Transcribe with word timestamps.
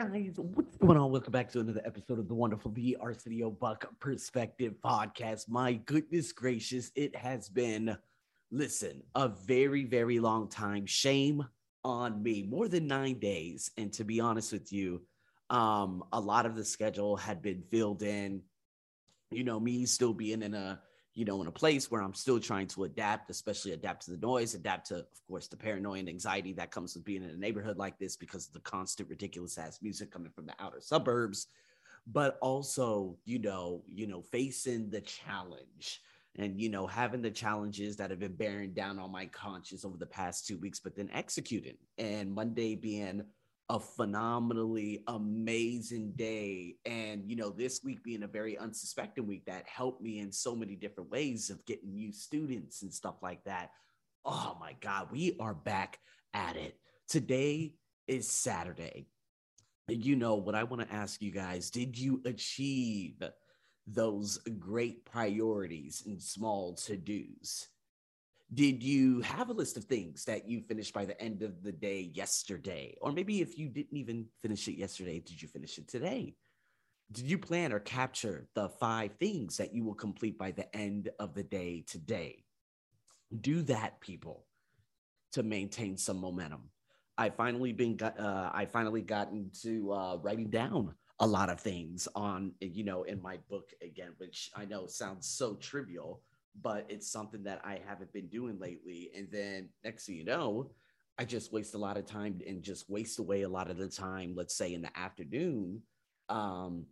Guys, 0.00 0.36
what's 0.38 0.78
going 0.78 0.96
on? 0.96 1.10
Welcome 1.10 1.30
back 1.32 1.52
to 1.52 1.60
another 1.60 1.82
episode 1.84 2.18
of 2.18 2.26
the 2.26 2.32
wonderful 2.32 2.70
The 2.70 2.96
Arsenio 3.02 3.50
Buck 3.50 3.86
Perspective 4.00 4.72
Podcast. 4.82 5.46
My 5.46 5.74
goodness 5.74 6.32
gracious, 6.32 6.90
it 6.94 7.14
has 7.14 7.50
been, 7.50 7.98
listen, 8.50 9.02
a 9.14 9.28
very, 9.28 9.84
very 9.84 10.18
long 10.18 10.48
time. 10.48 10.86
Shame 10.86 11.44
on 11.84 12.22
me, 12.22 12.44
more 12.44 12.66
than 12.66 12.86
nine 12.86 13.18
days. 13.18 13.72
And 13.76 13.92
to 13.92 14.04
be 14.04 14.20
honest 14.20 14.54
with 14.54 14.72
you, 14.72 15.02
um, 15.50 16.02
a 16.14 16.20
lot 16.20 16.46
of 16.46 16.56
the 16.56 16.64
schedule 16.64 17.18
had 17.18 17.42
been 17.42 17.62
filled 17.70 18.02
in. 18.02 18.40
You 19.30 19.44
know, 19.44 19.60
me 19.60 19.84
still 19.84 20.14
being 20.14 20.40
in 20.40 20.54
a 20.54 20.80
you 21.14 21.24
know, 21.24 21.40
in 21.40 21.48
a 21.48 21.52
place 21.52 21.90
where 21.90 22.02
I'm 22.02 22.14
still 22.14 22.38
trying 22.38 22.68
to 22.68 22.84
adapt, 22.84 23.30
especially 23.30 23.72
adapt 23.72 24.04
to 24.04 24.12
the 24.12 24.26
noise, 24.26 24.54
adapt 24.54 24.88
to, 24.88 24.96
of 24.98 25.26
course, 25.28 25.48
the 25.48 25.56
paranoia 25.56 25.98
and 25.98 26.08
anxiety 26.08 26.52
that 26.54 26.70
comes 26.70 26.94
with 26.94 27.04
being 27.04 27.24
in 27.24 27.30
a 27.30 27.36
neighborhood 27.36 27.76
like 27.76 27.98
this 27.98 28.16
because 28.16 28.46
of 28.46 28.52
the 28.52 28.60
constant 28.60 29.08
ridiculous 29.08 29.58
ass 29.58 29.80
music 29.82 30.10
coming 30.10 30.30
from 30.30 30.46
the 30.46 30.54
outer 30.60 30.80
suburbs, 30.80 31.48
but 32.06 32.38
also, 32.40 33.16
you 33.24 33.38
know, 33.38 33.82
you 33.86 34.06
know, 34.06 34.22
facing 34.22 34.88
the 34.90 35.00
challenge 35.00 36.00
and 36.38 36.60
you 36.60 36.68
know 36.68 36.86
having 36.86 37.22
the 37.22 37.30
challenges 37.30 37.96
that 37.96 38.10
have 38.10 38.20
been 38.20 38.34
bearing 38.34 38.72
down 38.72 38.98
on 38.98 39.10
my 39.10 39.26
conscience 39.26 39.84
over 39.84 39.96
the 39.96 40.06
past 40.06 40.46
two 40.46 40.58
weeks, 40.58 40.78
but 40.78 40.94
then 40.94 41.10
executing. 41.12 41.76
And 41.98 42.32
Monday 42.32 42.76
being 42.76 43.24
a 43.70 43.78
phenomenally 43.78 45.04
amazing 45.06 46.10
day. 46.16 46.74
And, 46.84 47.22
you 47.30 47.36
know, 47.36 47.50
this 47.50 47.82
week 47.84 48.02
being 48.02 48.24
a 48.24 48.26
very 48.26 48.58
unsuspecting 48.58 49.28
week 49.28 49.44
that 49.46 49.64
helped 49.68 50.02
me 50.02 50.18
in 50.18 50.32
so 50.32 50.56
many 50.56 50.74
different 50.74 51.08
ways 51.08 51.50
of 51.50 51.64
getting 51.66 51.94
new 51.94 52.12
students 52.12 52.82
and 52.82 52.92
stuff 52.92 53.14
like 53.22 53.44
that. 53.44 53.70
Oh 54.24 54.56
my 54.58 54.74
God, 54.80 55.08
we 55.12 55.36
are 55.38 55.54
back 55.54 56.00
at 56.34 56.56
it. 56.56 56.80
Today 57.08 57.76
is 58.08 58.28
Saturday. 58.28 59.06
You 59.86 60.16
know, 60.16 60.34
what 60.34 60.56
I 60.56 60.64
want 60.64 60.82
to 60.82 60.92
ask 60.92 61.22
you 61.22 61.30
guys 61.30 61.70
did 61.70 61.96
you 61.96 62.20
achieve 62.24 63.22
those 63.86 64.38
great 64.58 65.04
priorities 65.04 66.02
and 66.06 66.20
small 66.20 66.74
to 66.74 66.96
dos? 66.96 67.68
Did 68.52 68.82
you 68.82 69.20
have 69.20 69.48
a 69.48 69.52
list 69.52 69.76
of 69.76 69.84
things 69.84 70.24
that 70.24 70.48
you 70.48 70.60
finished 70.60 70.92
by 70.92 71.04
the 71.04 71.20
end 71.20 71.42
of 71.42 71.62
the 71.62 71.72
day 71.72 72.10
yesterday? 72.12 72.96
Or 73.00 73.12
maybe 73.12 73.40
if 73.40 73.56
you 73.56 73.68
didn't 73.68 73.96
even 73.96 74.26
finish 74.42 74.66
it 74.66 74.76
yesterday, 74.76 75.20
did 75.20 75.40
you 75.40 75.46
finish 75.46 75.78
it 75.78 75.86
today? 75.86 76.34
Did 77.12 77.30
you 77.30 77.38
plan 77.38 77.72
or 77.72 77.80
capture 77.80 78.48
the 78.54 78.68
five 78.68 79.12
things 79.18 79.56
that 79.56 79.74
you 79.74 79.84
will 79.84 79.94
complete 79.94 80.38
by 80.38 80.50
the 80.50 80.74
end 80.76 81.10
of 81.18 81.34
the 81.34 81.42
day 81.42 81.84
today? 81.86 82.44
Do 83.40 83.62
that, 83.62 84.00
people, 84.00 84.46
to 85.32 85.42
maintain 85.44 85.96
some 85.96 86.18
momentum. 86.18 86.70
I 87.16 87.30
finally 87.30 87.72
been 87.72 87.96
got, 87.96 88.18
uh, 88.18 88.50
I 88.52 88.66
finally 88.66 89.02
gotten 89.02 89.50
to 89.62 89.92
uh, 89.92 90.16
writing 90.16 90.50
down 90.50 90.94
a 91.20 91.26
lot 91.26 91.50
of 91.50 91.60
things 91.60 92.08
on 92.14 92.52
you 92.60 92.82
know 92.82 93.02
in 93.02 93.20
my 93.20 93.38
book 93.48 93.70
again, 93.82 94.12
which 94.16 94.50
I 94.56 94.64
know 94.64 94.86
sounds 94.86 95.28
so 95.28 95.54
trivial, 95.54 96.22
but 96.60 96.86
it's 96.88 97.10
something 97.10 97.42
that 97.44 97.60
I 97.64 97.80
haven't 97.86 98.12
been 98.12 98.28
doing 98.28 98.58
lately. 98.58 99.10
And 99.16 99.28
then 99.30 99.68
next 99.84 100.06
thing 100.06 100.16
you 100.16 100.24
know, 100.24 100.70
I 101.18 101.24
just 101.24 101.52
waste 101.52 101.74
a 101.74 101.78
lot 101.78 101.96
of 101.96 102.06
time 102.06 102.40
and 102.46 102.62
just 102.62 102.88
waste 102.88 103.18
away 103.18 103.42
a 103.42 103.48
lot 103.48 103.70
of 103.70 103.76
the 103.76 103.88
time, 103.88 104.34
let's 104.34 104.54
say 104.54 104.74
in 104.74 104.82
the 104.82 104.98
afternoon, 104.98 105.82
um, 106.28 106.86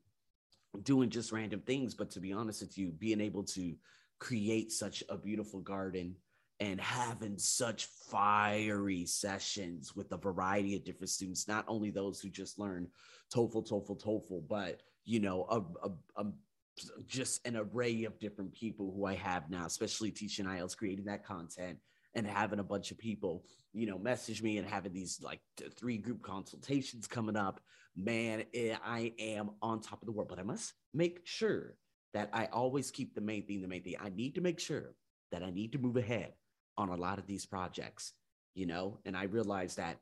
doing 0.82 1.10
just 1.10 1.32
random 1.32 1.60
things. 1.60 1.94
But 1.94 2.10
to 2.12 2.20
be 2.20 2.32
honest 2.32 2.60
with 2.60 2.76
you, 2.76 2.90
being 2.90 3.20
able 3.20 3.44
to 3.44 3.74
create 4.18 4.72
such 4.72 5.02
a 5.08 5.16
beautiful 5.16 5.60
garden 5.60 6.14
and 6.60 6.80
having 6.80 7.38
such 7.38 7.86
fiery 8.10 9.06
sessions 9.06 9.94
with 9.94 10.10
a 10.12 10.16
variety 10.16 10.76
of 10.76 10.84
different 10.84 11.10
students, 11.10 11.46
not 11.46 11.64
only 11.68 11.90
those 11.90 12.20
who 12.20 12.28
just 12.28 12.58
learn 12.58 12.88
TOEFL, 13.32 13.68
TOEFL, 13.68 14.02
TOEFL, 14.02 14.42
but 14.48 14.82
you 15.04 15.20
know, 15.20 15.46
a, 15.48 15.88
a, 15.88 16.22
a 16.22 16.26
just 17.06 17.46
an 17.46 17.56
array 17.56 18.04
of 18.04 18.18
different 18.18 18.52
people 18.52 18.92
who 18.94 19.06
I 19.06 19.14
have 19.14 19.50
now, 19.50 19.66
especially 19.66 20.10
teaching 20.10 20.46
IELTS, 20.46 20.76
creating 20.76 21.06
that 21.06 21.24
content 21.24 21.78
and 22.14 22.26
having 22.26 22.58
a 22.58 22.64
bunch 22.64 22.90
of 22.90 22.98
people, 22.98 23.44
you 23.72 23.86
know, 23.86 23.98
message 23.98 24.42
me 24.42 24.58
and 24.58 24.68
having 24.68 24.92
these 24.92 25.20
like 25.22 25.40
three 25.76 25.98
group 25.98 26.22
consultations 26.22 27.06
coming 27.06 27.36
up. 27.36 27.60
Man, 27.96 28.44
eh, 28.54 28.76
I 28.84 29.12
am 29.18 29.50
on 29.62 29.80
top 29.80 30.02
of 30.02 30.06
the 30.06 30.12
world, 30.12 30.28
but 30.28 30.38
I 30.38 30.42
must 30.42 30.72
make 30.94 31.20
sure 31.24 31.76
that 32.14 32.30
I 32.32 32.46
always 32.46 32.90
keep 32.90 33.14
the 33.14 33.20
main 33.20 33.46
thing 33.46 33.60
the 33.60 33.68
main 33.68 33.82
thing. 33.82 33.96
I 34.00 34.08
need 34.10 34.34
to 34.36 34.40
make 34.40 34.60
sure 34.60 34.94
that 35.30 35.42
I 35.42 35.50
need 35.50 35.72
to 35.72 35.78
move 35.78 35.96
ahead 35.96 36.32
on 36.76 36.88
a 36.88 36.96
lot 36.96 37.18
of 37.18 37.26
these 37.26 37.44
projects, 37.44 38.12
you 38.54 38.66
know, 38.66 38.98
and 39.04 39.16
I 39.16 39.24
realize 39.24 39.74
that 39.76 39.98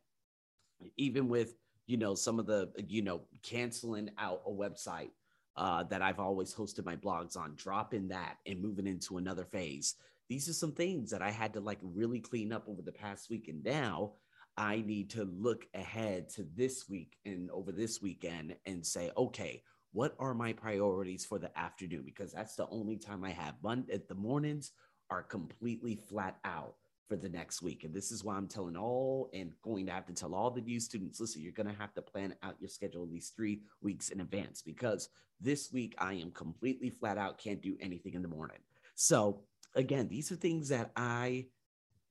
even 0.97 1.29
with, 1.29 1.55
you 1.87 1.97
know, 1.97 2.15
some 2.15 2.39
of 2.39 2.47
the, 2.47 2.71
you 2.87 3.03
know, 3.03 3.23
canceling 3.43 4.11
out 4.19 4.43
a 4.47 4.51
website 4.51 5.11
uh, 5.57 5.83
that 5.85 6.03
I've 6.03 6.21
always 6.21 6.55
hosted 6.55 6.85
my 6.85 6.97
blogs 6.97 7.37
on, 7.37 7.55
dropping 7.57 8.09
that 8.09 8.37
and 8.47 8.61
moving 8.61 8.87
into 8.87 9.19
another 9.19 9.45
phase. 9.45 9.95
These 10.29 10.49
are 10.49 10.55
some 10.55 10.73
things 10.73 11.11
that 11.11 11.23
I 11.23 11.31
had 11.31 11.53
to 11.55 11.61
like 11.61 11.79
really 11.83 12.21
clean 12.21 12.53
up 12.53 12.65
over 12.69 12.83
the 12.83 12.93
past 12.93 13.31
week. 13.31 13.49
And 13.49 13.63
now 13.65 14.13
I 14.57 14.83
need 14.87 15.11
to 15.11 15.25
look 15.25 15.67
ahead 15.75 16.29
to 16.31 16.47
this 16.57 16.89
week 16.89 17.17
and 17.25 17.51
over 17.51 17.73
this 17.73 18.03
weekend 18.03 18.57
and 18.67 18.85
say, 18.85 19.11
okay, 19.17 19.63
what 19.93 20.15
are 20.19 20.35
my 20.35 20.53
priorities 20.53 21.25
for 21.25 21.39
the 21.39 21.57
afternoon? 21.59 22.03
Because 22.05 22.33
that's 22.33 22.57
the 22.57 22.69
only 22.71 22.97
time 22.97 23.25
I 23.25 23.31
have. 23.31 23.55
Monday, 23.63 24.01
the 24.09 24.15
mornings 24.15 24.73
are 25.11 25.23
completely 25.23 25.95
flat 25.95 26.39
out 26.45 26.75
for 27.09 27.17
the 27.17 27.29
next 27.29 27.63
week. 27.63 27.85
And 27.85 27.95
this 27.95 28.11
is 28.11 28.25
why 28.25 28.37
I'm 28.37 28.49
telling 28.49 28.77
all 28.77 29.31
and 29.33 29.53
going 29.63 29.87
to 29.87 29.93
have 29.93 30.07
to 30.07 30.13
tell 30.13 30.35
all 30.35 30.51
the 30.51 30.61
new 30.61 30.81
students 30.81 31.21
listen, 31.21 31.43
you're 31.43 31.53
going 31.53 31.69
to 31.69 31.81
have 31.81 31.95
to 31.95 32.03
plan 32.03 32.35
out 32.43 32.57
your 32.61 32.69
schedule 32.69 33.03
at 33.03 33.11
least 33.11 33.37
three 33.37 33.63
weeks 33.83 34.11
in 34.11 34.21
advance 34.21 34.63
because 34.63 35.09
this 35.41 35.73
week 35.73 35.95
I 35.99 36.15
am 36.15 36.31
completely 36.31 36.91
flat 36.91 37.19
out, 37.19 37.39
can't 37.39 37.63
do 37.63 37.77
anything 37.81 38.15
in 38.15 38.23
the 38.23 38.29
morning. 38.29 38.59
So, 38.95 39.43
again, 39.75 40.09
these 40.09 40.33
are 40.33 40.37
things 40.37 40.69
that 40.71 40.91
I 40.97 41.47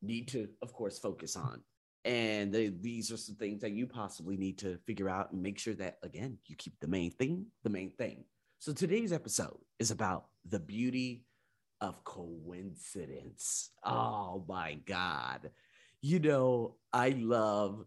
need 0.01 0.28
to, 0.29 0.47
of 0.61 0.73
course, 0.73 1.00
focus 1.00 1.35
on. 1.35 1.62
And 2.03 2.53
the, 2.53 2.72
these 2.81 3.12
are 3.12 3.17
some 3.17 3.35
things 3.35 3.62
that 3.62 3.72
you 3.72 3.88
possibly 3.88 4.38
need 4.38 4.59
to 4.59 4.77
figure 4.85 5.09
out 5.09 5.31
and 5.31 5.41
make 5.41 5.57
sure 5.57 5.73
that, 5.75 5.97
again, 6.03 6.38
you 6.45 6.56
keep 6.56 6.79
the 6.79 6.88
main 6.88 7.12
thing 7.12 7.47
the 7.63 7.69
main 7.69 7.91
thing. 7.91 8.25
So, 8.59 8.73
today's 8.73 9.12
episode 9.12 9.57
is 9.79 9.89
about 9.89 10.27
the 10.47 10.59
beauty 10.59 11.25
of 11.85 12.03
coincidence. 12.03 13.69
Oh 13.84 14.44
my 14.47 14.73
God. 14.85 15.51
You 16.01 16.19
know, 16.19 16.75
I 16.91 17.09
love 17.09 17.85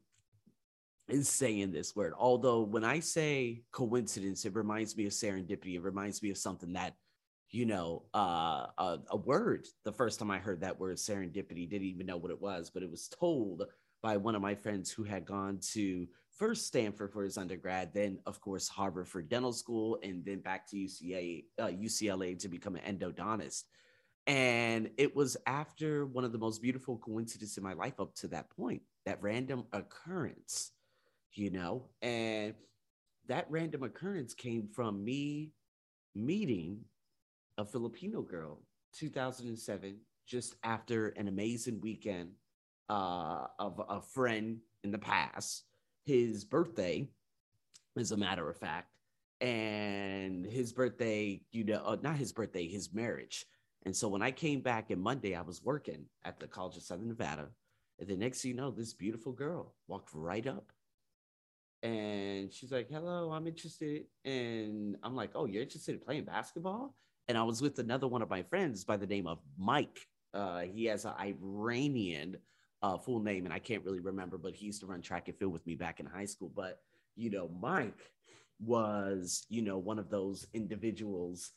saying 1.20 1.72
this 1.72 1.96
word. 1.96 2.12
Although 2.16 2.62
when 2.62 2.84
I 2.84 3.00
say 3.00 3.62
coincidence, 3.72 4.44
it 4.44 4.54
reminds 4.54 4.96
me 4.96 5.06
of 5.06 5.12
serendipity. 5.12 5.74
It 5.74 5.82
reminds 5.82 6.22
me 6.22 6.30
of 6.30 6.38
something 6.38 6.72
that, 6.74 6.94
you 7.50 7.66
know, 7.66 8.04
uh, 8.14 8.66
a, 8.78 8.98
a 9.10 9.16
word. 9.16 9.66
The 9.84 9.92
first 9.92 10.20
time 10.20 10.30
I 10.30 10.38
heard 10.38 10.60
that 10.60 10.78
word 10.78 10.96
serendipity, 10.98 11.68
didn't 11.68 11.88
even 11.88 12.06
know 12.06 12.18
what 12.18 12.30
it 12.30 12.40
was, 12.40 12.70
but 12.70 12.84
it 12.84 12.90
was 12.90 13.08
told 13.08 13.64
by 14.00 14.16
one 14.16 14.36
of 14.36 14.42
my 14.42 14.54
friends 14.54 14.92
who 14.92 15.02
had 15.02 15.26
gone 15.26 15.58
to 15.72 16.06
first 16.30 16.66
Stanford 16.68 17.12
for 17.12 17.24
his 17.24 17.36
undergrad, 17.36 17.92
then 17.92 18.20
of 18.26 18.40
course 18.40 18.68
Harvard 18.68 19.08
for 19.08 19.22
dental 19.22 19.52
school, 19.52 19.98
and 20.04 20.24
then 20.24 20.38
back 20.38 20.68
to 20.70 20.76
UCA, 20.76 21.44
uh, 21.58 21.66
UCLA 21.66 22.38
to 22.38 22.48
become 22.48 22.76
an 22.76 22.96
endodontist. 22.96 23.64
And 24.28 24.90
it 24.98 25.16
was 25.16 25.38
after 25.46 26.04
one 26.04 26.22
of 26.22 26.32
the 26.32 26.38
most 26.38 26.60
beautiful 26.60 26.98
coincidences 26.98 27.56
in 27.56 27.64
my 27.64 27.72
life 27.72 27.98
up 27.98 28.14
to 28.16 28.28
that 28.28 28.50
point, 28.50 28.82
that 29.06 29.22
random 29.22 29.64
occurrence, 29.72 30.72
you 31.32 31.50
know, 31.50 31.86
and 32.02 32.54
that 33.26 33.46
random 33.48 33.82
occurrence 33.82 34.34
came 34.34 34.68
from 34.68 35.02
me 35.02 35.52
meeting 36.14 36.80
a 37.56 37.64
Filipino 37.64 38.20
girl, 38.20 38.60
2007, 38.92 39.96
just 40.26 40.56
after 40.62 41.08
an 41.10 41.28
amazing 41.28 41.80
weekend 41.80 42.32
uh, 42.90 43.46
of 43.58 43.80
a 43.88 44.02
friend 44.02 44.58
in 44.84 44.90
the 44.90 44.98
past. 44.98 45.64
His 46.04 46.44
birthday, 46.44 47.08
as 47.98 48.12
a 48.12 48.16
matter 48.16 48.48
of 48.48 48.58
fact, 48.58 48.88
and 49.40 50.44
his 50.44 50.72
birthday, 50.72 51.40
you 51.50 51.64
know, 51.64 51.82
uh, 51.84 51.96
not 52.02 52.16
his 52.16 52.32
birthday, 52.32 52.68
his 52.68 52.92
marriage 52.92 53.46
and 53.84 53.96
so 53.96 54.08
when 54.08 54.22
I 54.22 54.30
came 54.30 54.60
back 54.60 54.90
in 54.90 55.00
Monday, 55.00 55.34
I 55.34 55.42
was 55.42 55.62
working 55.62 56.04
at 56.24 56.40
the 56.40 56.46
College 56.46 56.76
of 56.76 56.82
Southern 56.82 57.08
Nevada. 57.08 57.48
And 57.98 58.08
the 58.08 58.16
next 58.16 58.42
thing 58.42 58.50
you 58.50 58.56
know, 58.56 58.70
this 58.70 58.92
beautiful 58.92 59.32
girl 59.32 59.74
walked 59.86 60.10
right 60.14 60.46
up. 60.46 60.70
And 61.82 62.52
she's 62.52 62.72
like, 62.72 62.88
Hello, 62.90 63.32
I'm 63.32 63.46
interested. 63.46 64.04
And 64.24 64.96
I'm 65.02 65.14
like, 65.14 65.30
Oh, 65.34 65.46
you're 65.46 65.62
interested 65.62 65.94
in 65.94 66.00
playing 66.00 66.24
basketball? 66.24 66.94
And 67.28 67.38
I 67.38 67.42
was 67.42 67.60
with 67.60 67.78
another 67.78 68.08
one 68.08 68.22
of 68.22 68.30
my 68.30 68.42
friends 68.42 68.84
by 68.84 68.96
the 68.96 69.06
name 69.06 69.26
of 69.26 69.38
Mike. 69.58 70.00
Uh, 70.34 70.60
he 70.60 70.86
has 70.86 71.04
an 71.04 71.12
Iranian 71.20 72.36
uh, 72.82 72.96
full 72.96 73.20
name, 73.20 73.44
and 73.44 73.52
I 73.52 73.58
can't 73.58 73.84
really 73.84 74.00
remember, 74.00 74.38
but 74.38 74.54
he 74.54 74.66
used 74.66 74.80
to 74.80 74.86
run 74.86 75.02
track 75.02 75.28
and 75.28 75.36
field 75.36 75.52
with 75.52 75.66
me 75.66 75.74
back 75.74 76.00
in 76.00 76.06
high 76.06 76.24
school. 76.24 76.50
But, 76.54 76.80
you 77.16 77.30
know, 77.30 77.50
Mike 77.60 78.12
was, 78.60 79.44
you 79.48 79.62
know, 79.62 79.78
one 79.78 79.98
of 79.98 80.10
those 80.10 80.46
individuals 80.54 81.52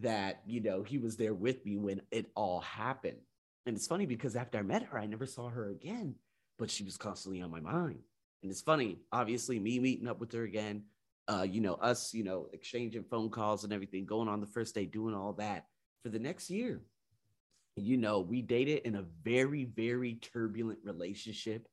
that 0.00 0.42
you 0.46 0.60
know 0.60 0.82
he 0.82 0.98
was 0.98 1.16
there 1.16 1.34
with 1.34 1.64
me 1.64 1.76
when 1.76 2.00
it 2.10 2.26
all 2.34 2.60
happened 2.60 3.18
and 3.64 3.76
it's 3.76 3.86
funny 3.86 4.06
because 4.06 4.36
after 4.36 4.58
i 4.58 4.62
met 4.62 4.82
her 4.82 4.98
i 4.98 5.06
never 5.06 5.26
saw 5.26 5.48
her 5.48 5.70
again 5.70 6.14
but 6.58 6.70
she 6.70 6.84
was 6.84 6.96
constantly 6.96 7.40
on 7.40 7.50
my 7.50 7.60
mind 7.60 8.00
and 8.42 8.52
it's 8.52 8.60
funny 8.60 8.98
obviously 9.10 9.58
me 9.58 9.78
meeting 9.78 10.06
up 10.06 10.20
with 10.20 10.32
her 10.32 10.42
again 10.42 10.82
uh, 11.28 11.46
you 11.48 11.60
know, 11.60 11.74
us, 11.74 12.14
you 12.14 12.24
know, 12.24 12.46
exchanging 12.52 13.04
phone 13.04 13.30
calls 13.30 13.64
and 13.64 13.72
everything, 13.72 14.04
going 14.04 14.28
on 14.28 14.40
the 14.40 14.46
first 14.46 14.74
day, 14.74 14.84
doing 14.84 15.14
all 15.14 15.32
that 15.34 15.66
for 16.02 16.08
the 16.08 16.18
next 16.18 16.50
year. 16.50 16.82
You 17.76 17.96
know, 17.96 18.20
we 18.20 18.42
dated 18.42 18.82
in 18.84 18.94
a 18.94 19.04
very, 19.24 19.64
very 19.64 20.14
turbulent 20.14 20.78
relationship 20.84 21.68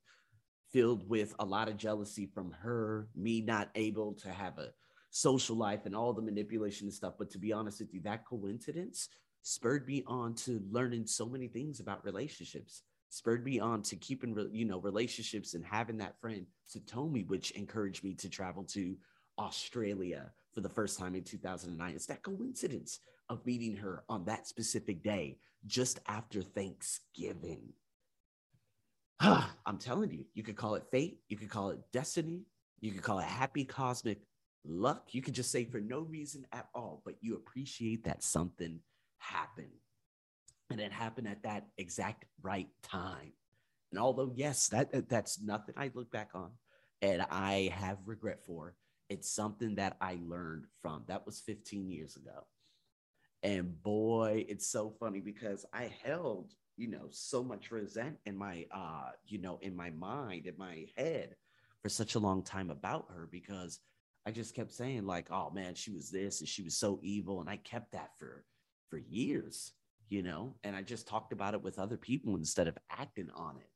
filled 0.72 1.08
with 1.08 1.34
a 1.38 1.44
lot 1.44 1.68
of 1.68 1.76
jealousy 1.76 2.26
from 2.26 2.50
her, 2.50 3.08
me 3.14 3.40
not 3.40 3.70
able 3.74 4.14
to 4.14 4.28
have 4.28 4.58
a 4.58 4.70
social 5.14 5.54
life 5.54 5.86
and 5.86 5.94
all 5.94 6.12
the 6.12 6.20
manipulation 6.20 6.88
and 6.88 6.92
stuff. 6.92 7.14
But 7.16 7.30
to 7.30 7.38
be 7.38 7.52
honest 7.52 7.78
with 7.78 7.94
you, 7.94 8.00
that 8.00 8.26
coincidence 8.26 9.08
spurred 9.42 9.86
me 9.86 10.02
on 10.08 10.34
to 10.34 10.60
learning 10.70 11.06
so 11.06 11.24
many 11.24 11.46
things 11.46 11.78
about 11.78 12.04
relationships 12.04 12.82
spurred 13.10 13.44
me 13.44 13.60
on 13.60 13.80
to 13.80 13.94
keeping 13.94 14.36
you 14.50 14.64
know 14.64 14.80
relationships 14.80 15.54
and 15.54 15.64
having 15.64 15.98
that 15.98 16.20
friend 16.20 16.46
Satomi, 16.68 17.28
which 17.28 17.52
encouraged 17.52 18.02
me 18.02 18.14
to 18.14 18.28
travel 18.28 18.64
to 18.64 18.96
Australia 19.38 20.32
for 20.52 20.60
the 20.62 20.68
first 20.68 20.98
time 20.98 21.14
in 21.14 21.22
2009. 21.22 21.94
It's 21.94 22.06
that 22.06 22.24
coincidence 22.24 22.98
of 23.28 23.46
meeting 23.46 23.76
her 23.76 24.02
on 24.08 24.24
that 24.24 24.48
specific 24.48 25.04
day 25.04 25.38
just 25.64 26.00
after 26.08 26.42
Thanksgiving. 26.42 27.68
I'm 29.20 29.78
telling 29.78 30.10
you, 30.10 30.24
you 30.34 30.42
could 30.42 30.56
call 30.56 30.74
it 30.74 30.86
fate, 30.90 31.20
you 31.28 31.36
could 31.36 31.50
call 31.50 31.70
it 31.70 31.78
destiny, 31.92 32.42
you 32.80 32.90
could 32.90 33.02
call 33.02 33.20
it 33.20 33.26
happy 33.26 33.64
cosmic 33.64 34.18
luck. 34.64 35.08
You 35.12 35.22
could 35.22 35.34
just 35.34 35.50
say 35.50 35.64
for 35.64 35.80
no 35.80 36.00
reason 36.00 36.46
at 36.52 36.68
all, 36.74 37.02
but 37.04 37.16
you 37.20 37.34
appreciate 37.34 38.04
that 38.04 38.22
something 38.22 38.80
happened. 39.18 39.68
And 40.70 40.80
it 40.80 40.92
happened 40.92 41.28
at 41.28 41.42
that 41.42 41.66
exact 41.76 42.24
right 42.42 42.68
time. 42.82 43.32
And 43.90 44.00
although, 44.00 44.32
yes, 44.34 44.68
that 44.68 45.08
that's 45.08 45.40
nothing 45.40 45.74
I 45.76 45.90
look 45.94 46.10
back 46.10 46.30
on 46.34 46.50
and 47.02 47.22
I 47.30 47.70
have 47.74 47.98
regret 48.06 48.44
for, 48.44 48.74
it's 49.08 49.30
something 49.30 49.76
that 49.76 49.96
I 50.00 50.18
learned 50.26 50.66
from. 50.80 51.04
That 51.06 51.26
was 51.26 51.40
15 51.40 51.90
years 51.90 52.16
ago. 52.16 52.46
And 53.42 53.80
boy, 53.82 54.46
it's 54.48 54.66
so 54.66 54.94
funny 54.98 55.20
because 55.20 55.66
I 55.72 55.92
held, 56.02 56.54
you 56.76 56.88
know, 56.88 57.08
so 57.10 57.44
much 57.44 57.70
resent 57.70 58.16
in 58.24 58.36
my 58.36 58.66
uh, 58.72 59.10
you 59.26 59.38
know, 59.38 59.58
in 59.60 59.76
my 59.76 59.90
mind, 59.90 60.46
in 60.46 60.54
my 60.56 60.86
head 60.96 61.36
for 61.82 61.90
such 61.90 62.14
a 62.14 62.18
long 62.18 62.42
time 62.42 62.70
about 62.70 63.06
her 63.14 63.28
because 63.30 63.80
I 64.26 64.30
just 64.30 64.54
kept 64.54 64.72
saying, 64.72 65.06
like, 65.06 65.30
oh 65.30 65.50
man, 65.50 65.74
she 65.74 65.90
was 65.90 66.10
this 66.10 66.40
and 66.40 66.48
she 66.48 66.62
was 66.62 66.76
so 66.76 66.98
evil. 67.02 67.40
And 67.40 67.48
I 67.48 67.56
kept 67.56 67.92
that 67.92 68.10
for 68.18 68.44
for 68.88 68.98
years, 68.98 69.72
you 70.08 70.22
know, 70.22 70.54
and 70.64 70.76
I 70.76 70.82
just 70.82 71.08
talked 71.08 71.32
about 71.32 71.54
it 71.54 71.62
with 71.62 71.78
other 71.78 71.96
people 71.96 72.36
instead 72.36 72.68
of 72.68 72.78
acting 72.90 73.30
on 73.34 73.56
it. 73.56 73.70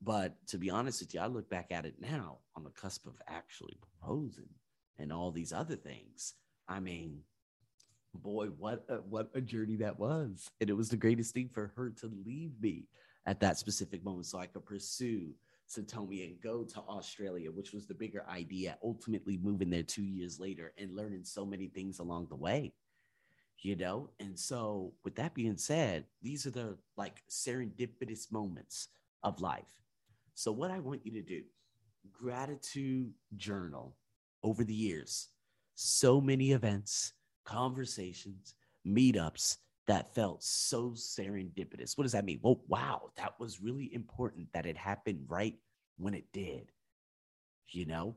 But 0.00 0.34
to 0.48 0.58
be 0.58 0.70
honest 0.70 1.00
with 1.00 1.14
you, 1.14 1.20
I 1.20 1.26
look 1.26 1.50
back 1.50 1.72
at 1.72 1.84
it 1.84 1.96
now 2.00 2.38
on 2.54 2.64
the 2.64 2.70
cusp 2.70 3.06
of 3.06 3.20
actually 3.26 3.76
proposing 3.80 4.48
and 4.98 5.12
all 5.12 5.30
these 5.30 5.52
other 5.52 5.76
things. 5.76 6.34
I 6.68 6.80
mean, 6.80 7.20
boy, 8.14 8.46
what 8.58 8.84
a, 8.88 8.96
what 8.96 9.30
a 9.34 9.40
journey 9.40 9.76
that 9.76 9.98
was. 9.98 10.50
And 10.60 10.70
it 10.70 10.76
was 10.76 10.88
the 10.88 10.96
greatest 10.96 11.34
thing 11.34 11.50
for 11.52 11.72
her 11.76 11.90
to 12.00 12.12
leave 12.24 12.52
me 12.60 12.88
at 13.26 13.40
that 13.40 13.58
specific 13.58 14.04
moment 14.04 14.26
so 14.26 14.38
I 14.38 14.46
could 14.46 14.64
pursue 14.64 15.32
Satomi 15.68 16.26
and 16.26 16.40
go 16.40 16.64
to 16.64 16.80
Australia, 16.80 17.50
which 17.50 17.72
was 17.72 17.86
the 17.86 17.94
bigger 17.94 18.24
idea, 18.28 18.78
ultimately 18.82 19.38
moving 19.42 19.70
there 19.70 19.82
two 19.82 20.04
years 20.04 20.40
later 20.40 20.72
and 20.78 20.96
learning 20.96 21.24
so 21.24 21.44
many 21.44 21.68
things 21.68 21.98
along 21.98 22.26
the 22.28 22.36
way 22.36 22.72
you 23.62 23.76
know? 23.76 24.10
And 24.20 24.38
so 24.38 24.92
with 25.04 25.16
that 25.16 25.34
being 25.34 25.56
said 25.56 26.04
these 26.22 26.46
are 26.46 26.50
the 26.50 26.76
like 26.96 27.22
serendipitous 27.30 28.30
moments 28.32 28.88
of 29.22 29.40
life. 29.40 29.80
So 30.34 30.52
what 30.52 30.70
i 30.70 30.78
want 30.78 31.04
you 31.04 31.12
to 31.12 31.22
do 31.22 31.42
gratitude 32.12 33.12
journal. 33.36 33.96
Over 34.44 34.62
the 34.62 34.74
years 34.74 35.28
so 35.74 36.20
many 36.20 36.52
events 36.52 37.12
conversations 37.44 38.54
meetups 38.86 39.56
that 39.88 40.14
felt 40.14 40.42
so 40.42 40.90
serendipitous 40.90 41.98
what 41.98 42.04
does 42.04 42.12
that 42.12 42.24
mean 42.24 42.38
well 42.42 42.60
wow 42.68 43.10
that 43.16 43.34
was 43.40 43.60
really 43.60 43.92
important 43.92 44.46
that 44.52 44.66
it 44.66 44.76
happened 44.76 45.24
right 45.26 45.56
when 45.96 46.14
it 46.14 46.26
did 46.32 46.70
you 47.70 47.84
know 47.84 48.14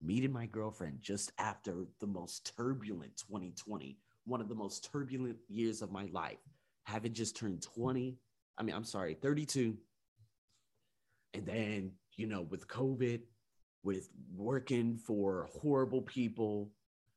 meeting 0.00 0.32
my 0.32 0.46
girlfriend 0.46 0.98
just 1.00 1.32
after 1.38 1.86
the 2.00 2.06
most 2.06 2.54
turbulent 2.56 3.16
2020 3.16 3.98
one 4.24 4.40
of 4.40 4.48
the 4.48 4.54
most 4.54 4.90
turbulent 4.90 5.36
years 5.48 5.82
of 5.82 5.92
my 5.92 6.08
life, 6.12 6.38
having 6.84 7.12
just 7.12 7.36
turned 7.36 7.62
20. 7.62 8.16
I 8.58 8.62
mean, 8.62 8.74
I'm 8.74 8.84
sorry, 8.84 9.14
32. 9.14 9.76
And 11.34 11.46
then, 11.46 11.92
you 12.16 12.26
know, 12.26 12.42
with 12.42 12.68
COVID, 12.68 13.20
with 13.82 14.08
working 14.34 14.96
for 14.96 15.48
horrible 15.60 16.02
people, 16.02 16.70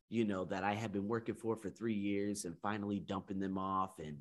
you 0.09 0.25
know, 0.25 0.45
that 0.45 0.63
I 0.63 0.73
had 0.73 0.93
been 0.93 1.07
working 1.07 1.35
for 1.35 1.55
for 1.55 1.69
three 1.69 1.93
years 1.93 2.45
and 2.45 2.57
finally 2.59 2.99
dumping 2.99 3.39
them 3.39 3.57
off 3.57 3.99
and 3.99 4.17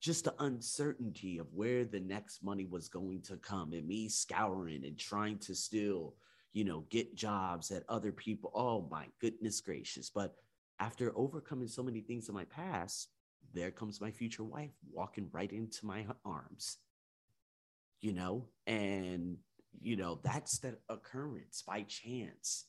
just 0.00 0.24
the 0.24 0.34
uncertainty 0.38 1.38
of 1.38 1.52
where 1.52 1.84
the 1.84 2.00
next 2.00 2.42
money 2.42 2.64
was 2.64 2.88
going 2.88 3.20
to 3.22 3.36
come 3.36 3.72
and 3.72 3.86
me 3.86 4.08
scouring 4.08 4.84
and 4.84 4.98
trying 4.98 5.38
to 5.38 5.54
still, 5.54 6.14
you 6.52 6.64
know, 6.64 6.84
get 6.88 7.16
jobs 7.16 7.70
at 7.70 7.82
other 7.88 8.12
people. 8.12 8.50
Oh 8.54 8.88
my 8.90 9.06
goodness 9.20 9.60
gracious. 9.60 10.08
But 10.08 10.34
after 10.78 11.12
overcoming 11.16 11.68
so 11.68 11.82
many 11.82 12.00
things 12.00 12.28
in 12.28 12.34
my 12.34 12.44
past, 12.44 13.08
there 13.52 13.70
comes 13.70 14.00
my 14.00 14.10
future 14.10 14.44
wife 14.44 14.70
walking 14.92 15.28
right 15.32 15.50
into 15.52 15.86
my 15.86 16.06
arms, 16.24 16.78
you 18.00 18.12
know, 18.12 18.46
and, 18.66 19.36
you 19.80 19.96
know, 19.96 20.20
that's 20.22 20.58
the 20.58 20.76
occurrence 20.88 21.62
by 21.66 21.82
chance, 21.82 22.66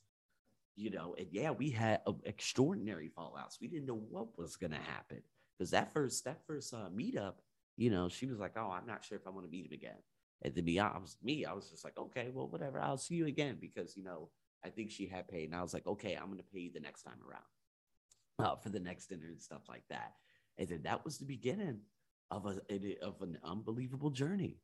you 0.79 0.89
know, 0.89 1.13
and 1.17 1.27
yeah, 1.31 1.51
we 1.51 1.69
had 1.69 1.99
extraordinary 2.23 3.11
fallouts. 3.17 3.59
We 3.59 3.67
didn't 3.67 3.87
know 3.87 4.01
what 4.09 4.37
was 4.37 4.55
going 4.55 4.71
to 4.71 4.77
happen 4.77 5.21
because 5.57 5.71
that 5.71 5.91
first, 5.93 6.23
that 6.23 6.39
first 6.47 6.73
uh, 6.73 6.87
meetup, 6.95 7.33
you 7.75 7.89
know, 7.89 8.07
she 8.07 8.27
was 8.27 8.39
like, 8.39 8.53
oh, 8.55 8.71
I'm 8.71 8.87
not 8.87 9.03
sure 9.03 9.17
if 9.17 9.27
I 9.27 9.29
want 9.29 9.45
to 9.45 9.51
meet 9.51 9.65
him 9.65 9.73
again. 9.73 9.97
And 10.41 10.55
to 10.55 10.61
be 10.61 10.79
honest, 10.79 11.21
me, 11.21 11.43
I 11.43 11.51
was 11.51 11.69
just 11.69 11.83
like, 11.83 11.97
okay, 11.99 12.29
well, 12.33 12.47
whatever, 12.47 12.79
I'll 12.79 12.97
see 12.97 13.15
you 13.15 13.27
again 13.27 13.57
because, 13.59 13.97
you 13.97 14.05
know, 14.05 14.29
I 14.63 14.69
think 14.69 14.89
she 14.89 15.05
had 15.05 15.27
paid. 15.27 15.49
And 15.49 15.55
I 15.55 15.61
was 15.61 15.73
like, 15.73 15.85
okay, 15.85 16.15
I'm 16.15 16.27
going 16.27 16.37
to 16.37 16.45
pay 16.45 16.59
you 16.59 16.71
the 16.73 16.79
next 16.79 17.03
time 17.03 17.19
around 17.29 18.47
uh, 18.49 18.55
for 18.55 18.69
the 18.69 18.79
next 18.79 19.07
dinner 19.07 19.27
and 19.27 19.41
stuff 19.41 19.63
like 19.67 19.83
that. 19.89 20.13
And 20.57 20.69
then 20.69 20.83
that 20.83 21.03
was 21.03 21.17
the 21.17 21.25
beginning 21.25 21.79
of 22.31 22.45
a 22.45 22.59
of 23.01 23.21
an 23.21 23.37
unbelievable 23.43 24.11
journey, 24.11 24.61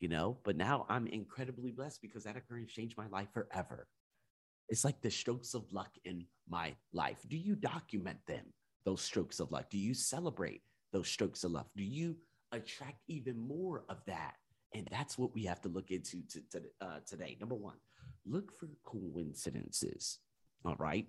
you 0.00 0.08
know. 0.08 0.38
But 0.44 0.56
now 0.56 0.86
I'm 0.88 1.06
incredibly 1.06 1.72
blessed 1.72 2.00
because 2.00 2.24
that 2.24 2.36
occurrence 2.38 2.72
changed 2.72 2.96
my 2.96 3.08
life 3.08 3.28
forever. 3.34 3.86
It's 4.68 4.84
like 4.84 5.00
the 5.00 5.10
strokes 5.10 5.54
of 5.54 5.72
luck 5.72 5.90
in 6.04 6.24
my 6.48 6.74
life. 6.92 7.18
Do 7.28 7.36
you 7.36 7.54
document 7.54 8.18
them? 8.26 8.44
Those 8.84 9.02
strokes 9.02 9.40
of 9.40 9.50
luck. 9.52 9.70
Do 9.70 9.78
you 9.78 9.94
celebrate 9.94 10.62
those 10.92 11.08
strokes 11.08 11.44
of 11.44 11.52
luck? 11.52 11.68
Do 11.76 11.84
you 11.84 12.16
attract 12.52 13.02
even 13.08 13.38
more 13.38 13.84
of 13.88 13.98
that? 14.06 14.34
And 14.74 14.88
that's 14.90 15.16
what 15.16 15.34
we 15.34 15.44
have 15.44 15.60
to 15.62 15.68
look 15.68 15.90
into 15.90 16.18
to, 16.28 16.40
to, 16.52 16.62
uh, 16.80 16.98
today. 17.06 17.36
Number 17.40 17.54
one, 17.54 17.76
look 18.24 18.52
for 18.52 18.68
coincidences. 18.84 20.18
All 20.64 20.76
right 20.78 21.06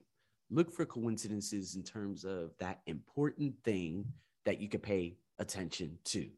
look 0.50 0.72
for 0.72 0.86
coincidences 0.86 1.76
in 1.76 1.84
terms 1.84 2.24
of 2.24 2.52
that 2.60 2.80
important 2.88 3.54
thing 3.64 4.06
that 4.46 4.62
you 4.62 4.70
could 4.70 4.84
pay 4.84 5.18
attention 5.40 5.98
to. 6.06 6.30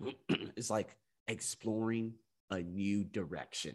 it's 0.28 0.70
like 0.70 0.96
exploring 1.28 2.12
a 2.50 2.60
new 2.60 3.04
direction. 3.04 3.74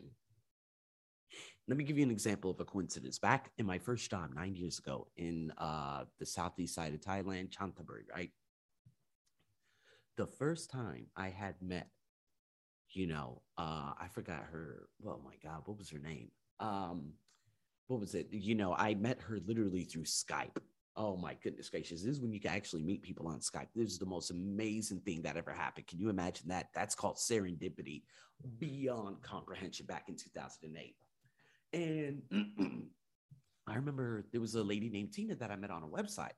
Let 1.67 1.75
me 1.75 1.83
give 1.83 1.97
you 1.97 2.03
an 2.03 2.11
example 2.11 2.49
of 2.49 2.59
a 2.61 2.65
coincidence. 2.65 3.19
Back 3.19 3.51
in 3.57 3.65
my 3.65 3.77
first 3.77 4.09
job 4.09 4.29
nine 4.33 4.55
years 4.55 4.79
ago 4.79 5.07
in 5.17 5.51
uh, 5.57 6.05
the 6.17 6.25
southeast 6.25 6.73
side 6.73 6.93
of 6.93 7.01
Thailand, 7.01 7.49
Chanthaburi, 7.49 8.09
right? 8.13 8.31
The 10.15 10.27
first 10.27 10.71
time 10.71 11.07
I 11.17 11.27
had 11.27 11.55
met, 11.61 11.89
you 12.91 13.05
know, 13.05 13.41
uh, 13.57 13.91
I 13.99 14.07
forgot 14.13 14.45
her. 14.49 14.87
Oh 15.05 15.19
my 15.25 15.35
God, 15.43 15.63
what 15.65 15.77
was 15.77 15.89
her 15.89 15.99
name? 15.99 16.31
Um, 16.61 17.11
what 17.87 17.99
was 17.99 18.15
it? 18.15 18.27
You 18.31 18.55
know, 18.55 18.73
I 18.73 18.95
met 18.95 19.19
her 19.23 19.39
literally 19.45 19.83
through 19.83 20.03
Skype. 20.03 20.57
Oh 20.95 21.17
my 21.17 21.35
goodness 21.43 21.69
gracious. 21.69 22.01
This 22.01 22.15
is 22.15 22.21
when 22.21 22.31
you 22.31 22.39
can 22.39 22.51
actually 22.51 22.81
meet 22.81 23.03
people 23.03 23.27
on 23.27 23.39
Skype. 23.39 23.67
This 23.75 23.91
is 23.91 23.99
the 23.99 24.05
most 24.05 24.31
amazing 24.31 25.01
thing 25.01 25.21
that 25.23 25.35
ever 25.35 25.51
happened. 25.51 25.87
Can 25.87 25.99
you 25.99 26.09
imagine 26.09 26.47
that? 26.47 26.69
That's 26.73 26.95
called 26.95 27.17
serendipity 27.17 28.03
beyond 28.57 29.21
comprehension 29.21 29.85
back 29.85 30.05
in 30.07 30.15
2008. 30.15 30.95
And 31.77 32.21
I 33.67 33.75
remember 33.75 34.25
there 34.31 34.41
was 34.41 34.55
a 34.55 34.63
lady 34.63 34.89
named 34.89 35.13
Tina 35.13 35.35
that 35.35 35.51
I 35.51 35.55
met 35.55 35.69
on 35.69 35.83
a 35.83 35.87
website. 35.87 36.31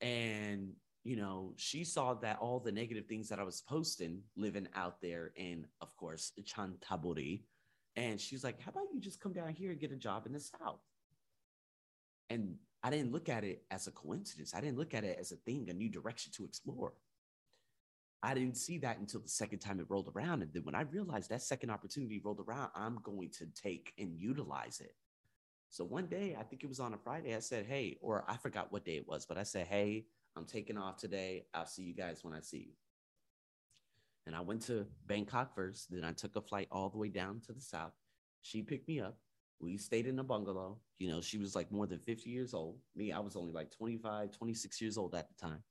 And, 0.00 0.72
you 1.04 1.16
know, 1.16 1.52
she 1.56 1.84
saw 1.84 2.14
that 2.14 2.38
all 2.40 2.58
the 2.58 2.72
negative 2.72 3.06
things 3.06 3.28
that 3.28 3.38
I 3.38 3.44
was 3.44 3.62
posting 3.68 4.20
living 4.36 4.66
out 4.74 5.00
there 5.00 5.32
in, 5.36 5.66
of 5.80 5.94
course, 5.96 6.32
Chanthaburi. 6.42 7.42
and 7.94 8.20
she's 8.20 8.42
like, 8.42 8.60
How 8.60 8.70
about 8.70 8.92
you 8.92 9.00
just 9.00 9.20
come 9.20 9.32
down 9.32 9.50
here 9.50 9.70
and 9.70 9.80
get 9.80 9.92
a 9.92 9.96
job 9.96 10.26
in 10.26 10.32
the 10.32 10.40
South? 10.40 10.80
And 12.28 12.56
I 12.82 12.90
didn't 12.90 13.12
look 13.12 13.28
at 13.28 13.44
it 13.44 13.62
as 13.70 13.86
a 13.86 13.92
coincidence. 13.92 14.54
I 14.54 14.60
didn't 14.60 14.78
look 14.78 14.94
at 14.94 15.04
it 15.04 15.18
as 15.20 15.30
a 15.30 15.36
thing, 15.36 15.68
a 15.70 15.72
new 15.72 15.88
direction 15.88 16.32
to 16.36 16.44
explore. 16.44 16.94
I 18.22 18.34
didn't 18.34 18.56
see 18.56 18.78
that 18.78 18.98
until 18.98 19.20
the 19.20 19.28
second 19.28 19.58
time 19.58 19.80
it 19.80 19.86
rolled 19.88 20.10
around. 20.14 20.42
And 20.42 20.52
then 20.52 20.62
when 20.64 20.76
I 20.76 20.82
realized 20.82 21.30
that 21.30 21.42
second 21.42 21.70
opportunity 21.70 22.20
rolled 22.24 22.40
around, 22.40 22.70
I'm 22.74 23.00
going 23.02 23.30
to 23.38 23.46
take 23.46 23.92
and 23.98 24.16
utilize 24.16 24.80
it. 24.80 24.94
So 25.70 25.84
one 25.84 26.06
day, 26.06 26.36
I 26.38 26.42
think 26.44 26.62
it 26.62 26.68
was 26.68 26.80
on 26.80 26.94
a 26.94 26.98
Friday, 26.98 27.34
I 27.34 27.40
said, 27.40 27.66
Hey, 27.66 27.96
or 28.00 28.24
I 28.28 28.36
forgot 28.36 28.72
what 28.72 28.84
day 28.84 28.96
it 28.96 29.08
was, 29.08 29.26
but 29.26 29.38
I 29.38 29.42
said, 29.42 29.66
Hey, 29.66 30.04
I'm 30.36 30.44
taking 30.44 30.78
off 30.78 30.98
today. 30.98 31.46
I'll 31.52 31.66
see 31.66 31.82
you 31.82 31.94
guys 31.94 32.22
when 32.22 32.34
I 32.34 32.40
see 32.40 32.58
you. 32.58 32.72
And 34.26 34.36
I 34.36 34.40
went 34.40 34.62
to 34.66 34.86
Bangkok 35.06 35.54
first. 35.54 35.90
Then 35.90 36.04
I 36.04 36.12
took 36.12 36.36
a 36.36 36.40
flight 36.40 36.68
all 36.70 36.90
the 36.90 36.98
way 36.98 37.08
down 37.08 37.40
to 37.46 37.52
the 37.52 37.60
south. 37.60 37.92
She 38.42 38.62
picked 38.62 38.86
me 38.86 39.00
up. 39.00 39.18
We 39.60 39.76
stayed 39.76 40.06
in 40.06 40.18
a 40.18 40.24
bungalow. 40.24 40.78
You 40.98 41.10
know, 41.10 41.20
she 41.20 41.38
was 41.38 41.54
like 41.56 41.72
more 41.72 41.86
than 41.86 41.98
50 42.00 42.30
years 42.30 42.54
old. 42.54 42.78
Me, 42.94 43.12
I 43.12 43.18
was 43.18 43.36
only 43.36 43.52
like 43.52 43.70
25, 43.70 44.30
26 44.30 44.80
years 44.80 44.96
old 44.96 45.14
at 45.14 45.28
the 45.28 45.46
time. 45.46 45.62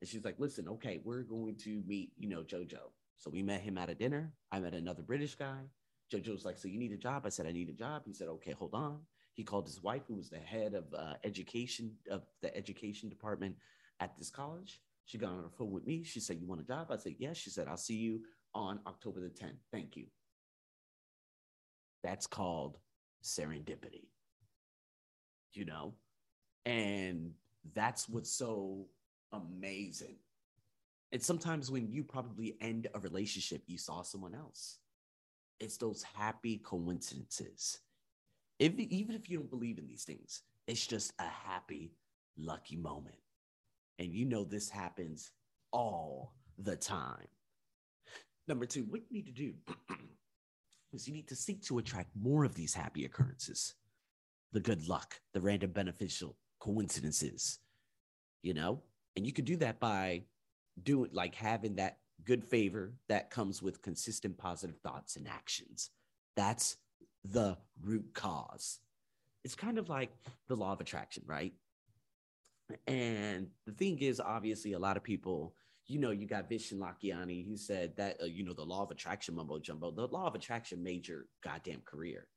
And 0.00 0.08
she's 0.08 0.24
like, 0.24 0.36
listen, 0.38 0.68
okay, 0.68 1.00
we're 1.04 1.22
going 1.22 1.56
to 1.56 1.82
meet, 1.86 2.12
you 2.16 2.28
know, 2.28 2.42
JoJo. 2.42 2.78
So 3.18 3.30
we 3.30 3.42
met 3.42 3.60
him 3.60 3.76
at 3.76 3.90
a 3.90 3.94
dinner. 3.94 4.32
I 4.50 4.60
met 4.60 4.72
another 4.72 5.02
British 5.02 5.34
guy. 5.34 5.60
JoJo 6.12 6.32
was 6.32 6.44
like, 6.44 6.58
so 6.58 6.68
you 6.68 6.78
need 6.78 6.92
a 6.92 6.96
job? 6.96 7.26
I 7.26 7.28
said, 7.28 7.46
I 7.46 7.52
need 7.52 7.68
a 7.68 7.74
job. 7.74 8.02
He 8.06 8.14
said, 8.14 8.28
okay, 8.28 8.52
hold 8.52 8.74
on. 8.74 9.00
He 9.34 9.44
called 9.44 9.66
his 9.66 9.82
wife, 9.82 10.02
who 10.08 10.16
was 10.16 10.30
the 10.30 10.38
head 10.38 10.74
of 10.74 10.84
uh, 10.96 11.14
education 11.24 11.92
of 12.10 12.22
the 12.42 12.54
education 12.56 13.08
department 13.08 13.56
at 14.00 14.16
this 14.18 14.30
college. 14.30 14.80
She 15.06 15.18
got 15.18 15.30
on 15.30 15.42
the 15.42 15.48
phone 15.48 15.70
with 15.70 15.86
me. 15.86 16.02
She 16.04 16.20
said, 16.20 16.38
You 16.40 16.46
want 16.46 16.60
a 16.60 16.64
job? 16.64 16.88
I 16.90 16.96
said, 16.96 17.14
Yes. 17.18 17.36
She 17.36 17.50
said, 17.50 17.66
I'll 17.68 17.76
see 17.76 17.96
you 17.96 18.20
on 18.54 18.80
October 18.86 19.20
the 19.20 19.28
10th. 19.28 19.58
Thank 19.72 19.96
you. 19.96 20.06
That's 22.02 22.26
called 22.26 22.78
serendipity, 23.22 24.08
you 25.52 25.64
know? 25.64 25.94
And 26.64 27.32
that's 27.74 28.08
what's 28.08 28.30
so 28.30 28.86
amazing. 29.32 30.16
And 31.12 31.22
sometimes 31.22 31.70
when 31.70 31.90
you 31.90 32.04
probably 32.04 32.56
end 32.60 32.88
a 32.94 33.00
relationship, 33.00 33.62
you 33.66 33.78
saw 33.78 34.02
someone 34.02 34.34
else. 34.34 34.78
It's 35.58 35.76
those 35.76 36.02
happy 36.02 36.58
coincidences. 36.58 37.80
If, 38.58 38.78
even 38.78 39.14
if 39.14 39.28
you 39.28 39.38
don't 39.38 39.50
believe 39.50 39.78
in 39.78 39.86
these 39.86 40.04
things, 40.04 40.42
it's 40.66 40.86
just 40.86 41.12
a 41.18 41.24
happy, 41.24 41.92
lucky 42.38 42.76
moment. 42.76 43.16
And 43.98 44.12
you 44.12 44.24
know 44.24 44.44
this 44.44 44.70
happens 44.70 45.30
all 45.72 46.34
the 46.58 46.76
time. 46.76 47.26
Number 48.46 48.66
two, 48.66 48.84
what 48.88 49.02
you 49.08 49.22
need 49.22 49.26
to 49.26 49.32
do 49.32 49.52
is 50.92 51.06
you 51.06 51.14
need 51.14 51.28
to 51.28 51.36
seek 51.36 51.62
to 51.64 51.78
attract 51.78 52.10
more 52.20 52.44
of 52.44 52.54
these 52.54 52.74
happy 52.74 53.04
occurrences, 53.04 53.74
the 54.52 54.60
good 54.60 54.88
luck, 54.88 55.20
the 55.34 55.40
random 55.40 55.72
beneficial 55.72 56.36
coincidences, 56.60 57.58
you 58.42 58.54
know? 58.54 58.82
And 59.16 59.26
you 59.26 59.32
can 59.32 59.44
do 59.44 59.56
that 59.56 59.80
by 59.80 60.24
doing 60.82 61.10
like 61.12 61.34
having 61.34 61.76
that 61.76 61.98
good 62.24 62.44
favor 62.44 62.92
that 63.08 63.30
comes 63.30 63.62
with 63.62 63.82
consistent 63.82 64.38
positive 64.38 64.76
thoughts 64.78 65.16
and 65.16 65.26
actions. 65.28 65.90
That's 66.36 66.76
the 67.24 67.56
root 67.82 68.14
cause. 68.14 68.78
It's 69.44 69.54
kind 69.54 69.78
of 69.78 69.88
like 69.88 70.10
the 70.48 70.56
law 70.56 70.72
of 70.72 70.80
attraction, 70.80 71.22
right? 71.26 71.52
And 72.86 73.48
the 73.66 73.72
thing 73.72 73.98
is, 73.98 74.20
obviously, 74.20 74.72
a 74.72 74.78
lot 74.78 74.96
of 74.96 75.02
people, 75.02 75.54
you 75.86 75.98
know, 75.98 76.10
you 76.10 76.26
got 76.26 76.48
Vishen 76.48 76.78
Lakhiani. 76.78 77.44
He 77.44 77.56
said 77.56 77.96
that, 77.96 78.18
uh, 78.22 78.26
you 78.26 78.44
know, 78.44 78.52
the 78.52 78.62
law 78.62 78.82
of 78.82 78.90
attraction 78.90 79.34
mumbo 79.34 79.58
jumbo, 79.58 79.90
the 79.90 80.06
law 80.06 80.26
of 80.26 80.34
attraction 80.34 80.82
made 80.82 81.08
your 81.08 81.26
goddamn 81.42 81.82
career. 81.84 82.28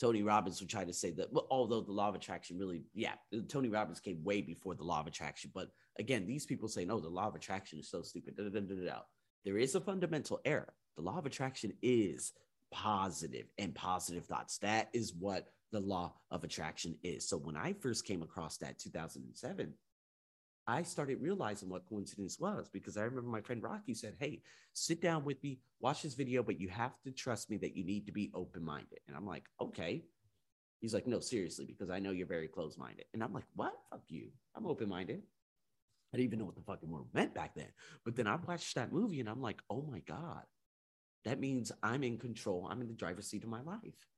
Tony 0.00 0.22
Robbins 0.22 0.60
would 0.60 0.68
try 0.68 0.84
to 0.84 0.92
say 0.92 1.10
that, 1.12 1.28
although 1.50 1.80
the 1.80 1.92
law 1.92 2.08
of 2.08 2.14
attraction 2.14 2.58
really, 2.58 2.84
yeah, 2.92 3.14
Tony 3.48 3.68
Robbins 3.68 4.00
came 4.00 4.22
way 4.22 4.42
before 4.42 4.74
the 4.74 4.84
law 4.84 5.00
of 5.00 5.06
attraction. 5.06 5.50
But 5.54 5.70
again, 5.98 6.26
these 6.26 6.44
people 6.44 6.68
say, 6.68 6.84
no, 6.84 7.00
the 7.00 7.08
law 7.08 7.28
of 7.28 7.34
attraction 7.34 7.78
is 7.78 7.90
so 7.90 8.02
stupid. 8.02 8.36
Da, 8.36 8.44
da, 8.44 8.60
da, 8.60 9.00
there 9.44 9.56
is 9.56 9.74
a 9.74 9.80
fundamental 9.80 10.40
error. 10.44 10.74
The 10.96 11.02
law 11.02 11.18
of 11.18 11.26
attraction 11.26 11.72
is 11.82 12.32
positive 12.72 13.46
and 13.58 13.74
positive 13.74 14.26
thoughts. 14.26 14.58
That 14.58 14.88
is 14.92 15.14
what 15.14 15.48
the 15.72 15.80
law 15.80 16.14
of 16.30 16.44
attraction 16.44 16.96
is. 17.02 17.28
So 17.28 17.36
when 17.36 17.56
I 17.56 17.72
first 17.72 18.04
came 18.06 18.22
across 18.22 18.58
that 18.58 18.78
2007, 18.78 19.72
I 20.68 20.82
started 20.82 21.20
realizing 21.20 21.68
what 21.68 21.88
coincidence 21.88 22.40
was 22.40 22.68
because 22.68 22.96
I 22.96 23.02
remember 23.02 23.30
my 23.30 23.40
friend 23.40 23.62
Rocky 23.62 23.94
said, 23.94 24.14
Hey, 24.18 24.42
sit 24.72 25.00
down 25.00 25.24
with 25.24 25.42
me, 25.42 25.60
watch 25.80 26.02
this 26.02 26.14
video, 26.14 26.42
but 26.42 26.60
you 26.60 26.68
have 26.68 27.00
to 27.04 27.12
trust 27.12 27.50
me 27.50 27.56
that 27.58 27.76
you 27.76 27.84
need 27.84 28.06
to 28.06 28.12
be 28.12 28.30
open 28.34 28.64
minded. 28.64 28.98
And 29.06 29.16
I'm 29.16 29.26
like, 29.26 29.44
Okay. 29.60 30.04
He's 30.80 30.92
like, 30.92 31.06
No, 31.06 31.20
seriously, 31.20 31.64
because 31.66 31.90
I 31.90 32.00
know 32.00 32.10
you're 32.10 32.26
very 32.26 32.48
close 32.48 32.76
minded. 32.76 33.04
And 33.14 33.22
I'm 33.22 33.32
like, 33.32 33.46
What? 33.54 33.74
Fuck 33.90 34.02
you. 34.08 34.30
I'm 34.56 34.66
open 34.66 34.88
minded. 34.88 35.22
I 36.12 36.16
didn't 36.16 36.28
even 36.28 36.38
know 36.40 36.44
what 36.46 36.56
the 36.56 36.62
fucking 36.62 36.90
word 36.90 37.04
meant 37.12 37.34
back 37.34 37.54
then. 37.54 37.68
But 38.04 38.16
then 38.16 38.26
I 38.26 38.36
watched 38.36 38.74
that 38.74 38.92
movie 38.92 39.20
and 39.20 39.28
I'm 39.28 39.42
like, 39.42 39.62
Oh 39.70 39.86
my 39.88 40.00
God, 40.00 40.42
that 41.24 41.40
means 41.40 41.70
I'm 41.82 42.02
in 42.02 42.18
control. 42.18 42.66
I'm 42.68 42.80
in 42.80 42.88
the 42.88 42.94
driver's 42.94 43.28
seat 43.28 43.44
of 43.44 43.50
my 43.50 43.62
life. 43.62 44.08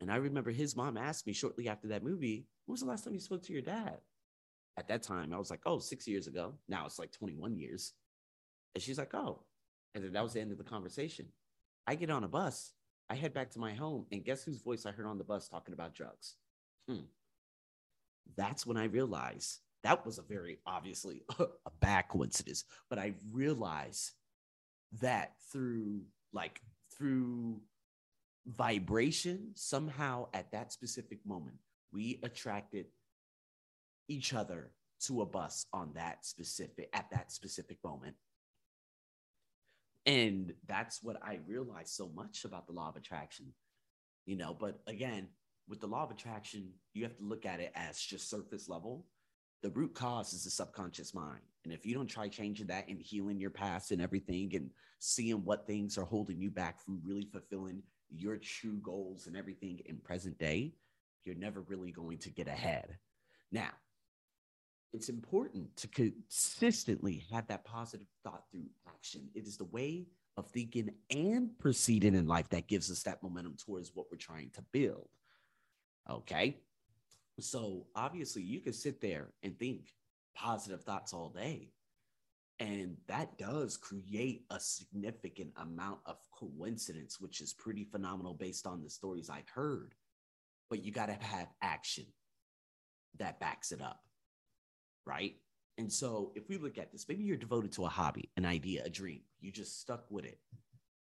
And 0.00 0.10
I 0.10 0.16
remember 0.16 0.50
his 0.50 0.76
mom 0.76 0.96
asked 0.96 1.26
me 1.26 1.32
shortly 1.32 1.68
after 1.68 1.88
that 1.88 2.02
movie, 2.02 2.46
when 2.66 2.74
was 2.74 2.80
the 2.80 2.86
last 2.86 3.04
time 3.04 3.14
you 3.14 3.20
spoke 3.20 3.42
to 3.44 3.52
your 3.52 3.62
dad? 3.62 3.98
At 4.76 4.88
that 4.88 5.02
time, 5.02 5.32
I 5.32 5.38
was 5.38 5.50
like, 5.50 5.60
oh, 5.66 5.78
six 5.78 6.08
years 6.08 6.26
ago. 6.26 6.54
Now 6.68 6.86
it's 6.86 6.98
like 6.98 7.12
21 7.12 7.56
years. 7.56 7.92
And 8.74 8.82
she's 8.82 8.98
like, 8.98 9.14
oh. 9.14 9.42
And 9.94 10.04
then 10.04 10.12
that 10.12 10.22
was 10.22 10.32
the 10.32 10.40
end 10.40 10.50
of 10.50 10.58
the 10.58 10.64
conversation. 10.64 11.26
I 11.86 11.94
get 11.94 12.10
on 12.10 12.24
a 12.24 12.28
bus, 12.28 12.72
I 13.08 13.14
head 13.14 13.34
back 13.34 13.50
to 13.52 13.58
my 13.58 13.74
home, 13.74 14.06
and 14.10 14.24
guess 14.24 14.42
whose 14.42 14.62
voice 14.62 14.86
I 14.86 14.90
heard 14.90 15.06
on 15.06 15.18
the 15.18 15.24
bus 15.24 15.48
talking 15.48 15.74
about 15.74 15.94
drugs? 15.94 16.36
Hmm. 16.88 17.04
That's 18.36 18.66
when 18.66 18.76
I 18.76 18.84
realized 18.84 19.60
that 19.84 20.04
was 20.04 20.18
a 20.18 20.22
very 20.22 20.58
obviously 20.66 21.22
a 21.38 21.70
bad 21.80 22.08
coincidence, 22.08 22.64
but 22.88 22.98
I 22.98 23.14
realized 23.30 24.12
that 25.00 25.34
through 25.52 26.02
like 26.32 26.60
through 26.96 27.60
vibration, 28.46 29.50
somehow 29.54 30.28
at 30.34 30.50
that 30.52 30.72
specific 30.72 31.18
moment, 31.26 31.56
we 31.92 32.18
attracted 32.22 32.86
each 34.08 34.34
other 34.34 34.72
to 35.06 35.22
a 35.22 35.26
bus 35.26 35.66
on 35.72 35.92
that 35.94 36.24
specific 36.24 36.88
at 36.92 37.10
that 37.10 37.32
specific 37.32 37.78
moment. 37.84 38.14
And 40.06 40.52
that's 40.66 41.02
what 41.02 41.16
I 41.22 41.38
realized 41.46 41.90
so 41.90 42.10
much 42.14 42.44
about 42.44 42.66
the 42.66 42.72
law 42.72 42.88
of 42.88 42.96
attraction. 42.96 43.46
You 44.26 44.36
know, 44.36 44.56
but 44.58 44.80
again, 44.86 45.28
with 45.68 45.80
the 45.80 45.86
law 45.86 46.04
of 46.04 46.10
attraction, 46.10 46.70
you 46.92 47.02
have 47.04 47.16
to 47.16 47.24
look 47.24 47.46
at 47.46 47.60
it 47.60 47.72
as 47.74 47.98
just 48.00 48.28
surface 48.28 48.68
level. 48.68 49.06
The 49.62 49.70
root 49.70 49.94
cause 49.94 50.34
is 50.34 50.44
the 50.44 50.50
subconscious 50.50 51.14
mind. 51.14 51.40
And 51.64 51.72
if 51.72 51.86
you 51.86 51.94
don't 51.94 52.06
try 52.06 52.28
changing 52.28 52.66
that 52.66 52.88
and 52.88 53.00
healing 53.00 53.40
your 53.40 53.50
past 53.50 53.90
and 53.90 54.02
everything 54.02 54.54
and 54.54 54.70
seeing 54.98 55.42
what 55.44 55.66
things 55.66 55.96
are 55.96 56.04
holding 56.04 56.38
you 56.38 56.50
back 56.50 56.82
from 56.84 57.00
really 57.02 57.26
fulfilling 57.32 57.82
your 58.10 58.36
true 58.36 58.78
goals 58.82 59.26
and 59.26 59.36
everything 59.36 59.80
in 59.86 59.96
present 59.96 60.38
day, 60.38 60.74
you're 61.24 61.34
never 61.34 61.62
really 61.62 61.90
going 61.90 62.18
to 62.18 62.30
get 62.30 62.46
ahead. 62.46 62.98
Now, 63.50 63.70
it's 64.94 65.08
important 65.08 65.76
to 65.76 65.88
consistently 65.88 67.24
have 67.32 67.48
that 67.48 67.64
positive 67.64 68.06
thought 68.22 68.44
through 68.50 68.70
action. 68.86 69.28
It 69.34 69.44
is 69.44 69.56
the 69.56 69.64
way 69.64 70.06
of 70.36 70.46
thinking 70.46 70.90
and 71.10 71.50
proceeding 71.58 72.14
in 72.14 72.28
life 72.28 72.48
that 72.50 72.68
gives 72.68 72.92
us 72.92 73.02
that 73.02 73.20
momentum 73.20 73.56
towards 73.56 73.90
what 73.94 74.06
we're 74.10 74.18
trying 74.18 74.50
to 74.50 74.62
build. 74.72 75.08
Okay. 76.08 76.58
So 77.40 77.86
obviously, 77.96 78.42
you 78.42 78.60
can 78.60 78.72
sit 78.72 79.00
there 79.00 79.30
and 79.42 79.58
think 79.58 79.92
positive 80.36 80.84
thoughts 80.84 81.12
all 81.12 81.30
day, 81.30 81.72
and 82.60 82.96
that 83.08 83.36
does 83.36 83.76
create 83.76 84.44
a 84.50 84.60
significant 84.60 85.50
amount 85.56 85.98
of 86.06 86.18
coincidence, 86.30 87.20
which 87.20 87.40
is 87.40 87.52
pretty 87.52 87.82
phenomenal 87.82 88.34
based 88.34 88.64
on 88.64 88.80
the 88.80 88.90
stories 88.90 89.28
I've 89.28 89.48
heard. 89.48 89.94
But 90.70 90.84
you 90.84 90.92
got 90.92 91.06
to 91.06 91.14
have 91.14 91.48
action 91.60 92.06
that 93.18 93.40
backs 93.40 93.72
it 93.72 93.82
up. 93.82 94.04
Right. 95.06 95.36
And 95.76 95.92
so 95.92 96.32
if 96.34 96.48
we 96.48 96.56
look 96.56 96.78
at 96.78 96.92
this, 96.92 97.06
maybe 97.08 97.24
you're 97.24 97.36
devoted 97.36 97.72
to 97.72 97.84
a 97.84 97.88
hobby, 97.88 98.30
an 98.36 98.46
idea, 98.46 98.82
a 98.84 98.90
dream, 98.90 99.20
you 99.40 99.50
just 99.50 99.80
stuck 99.80 100.04
with 100.10 100.24
it. 100.24 100.38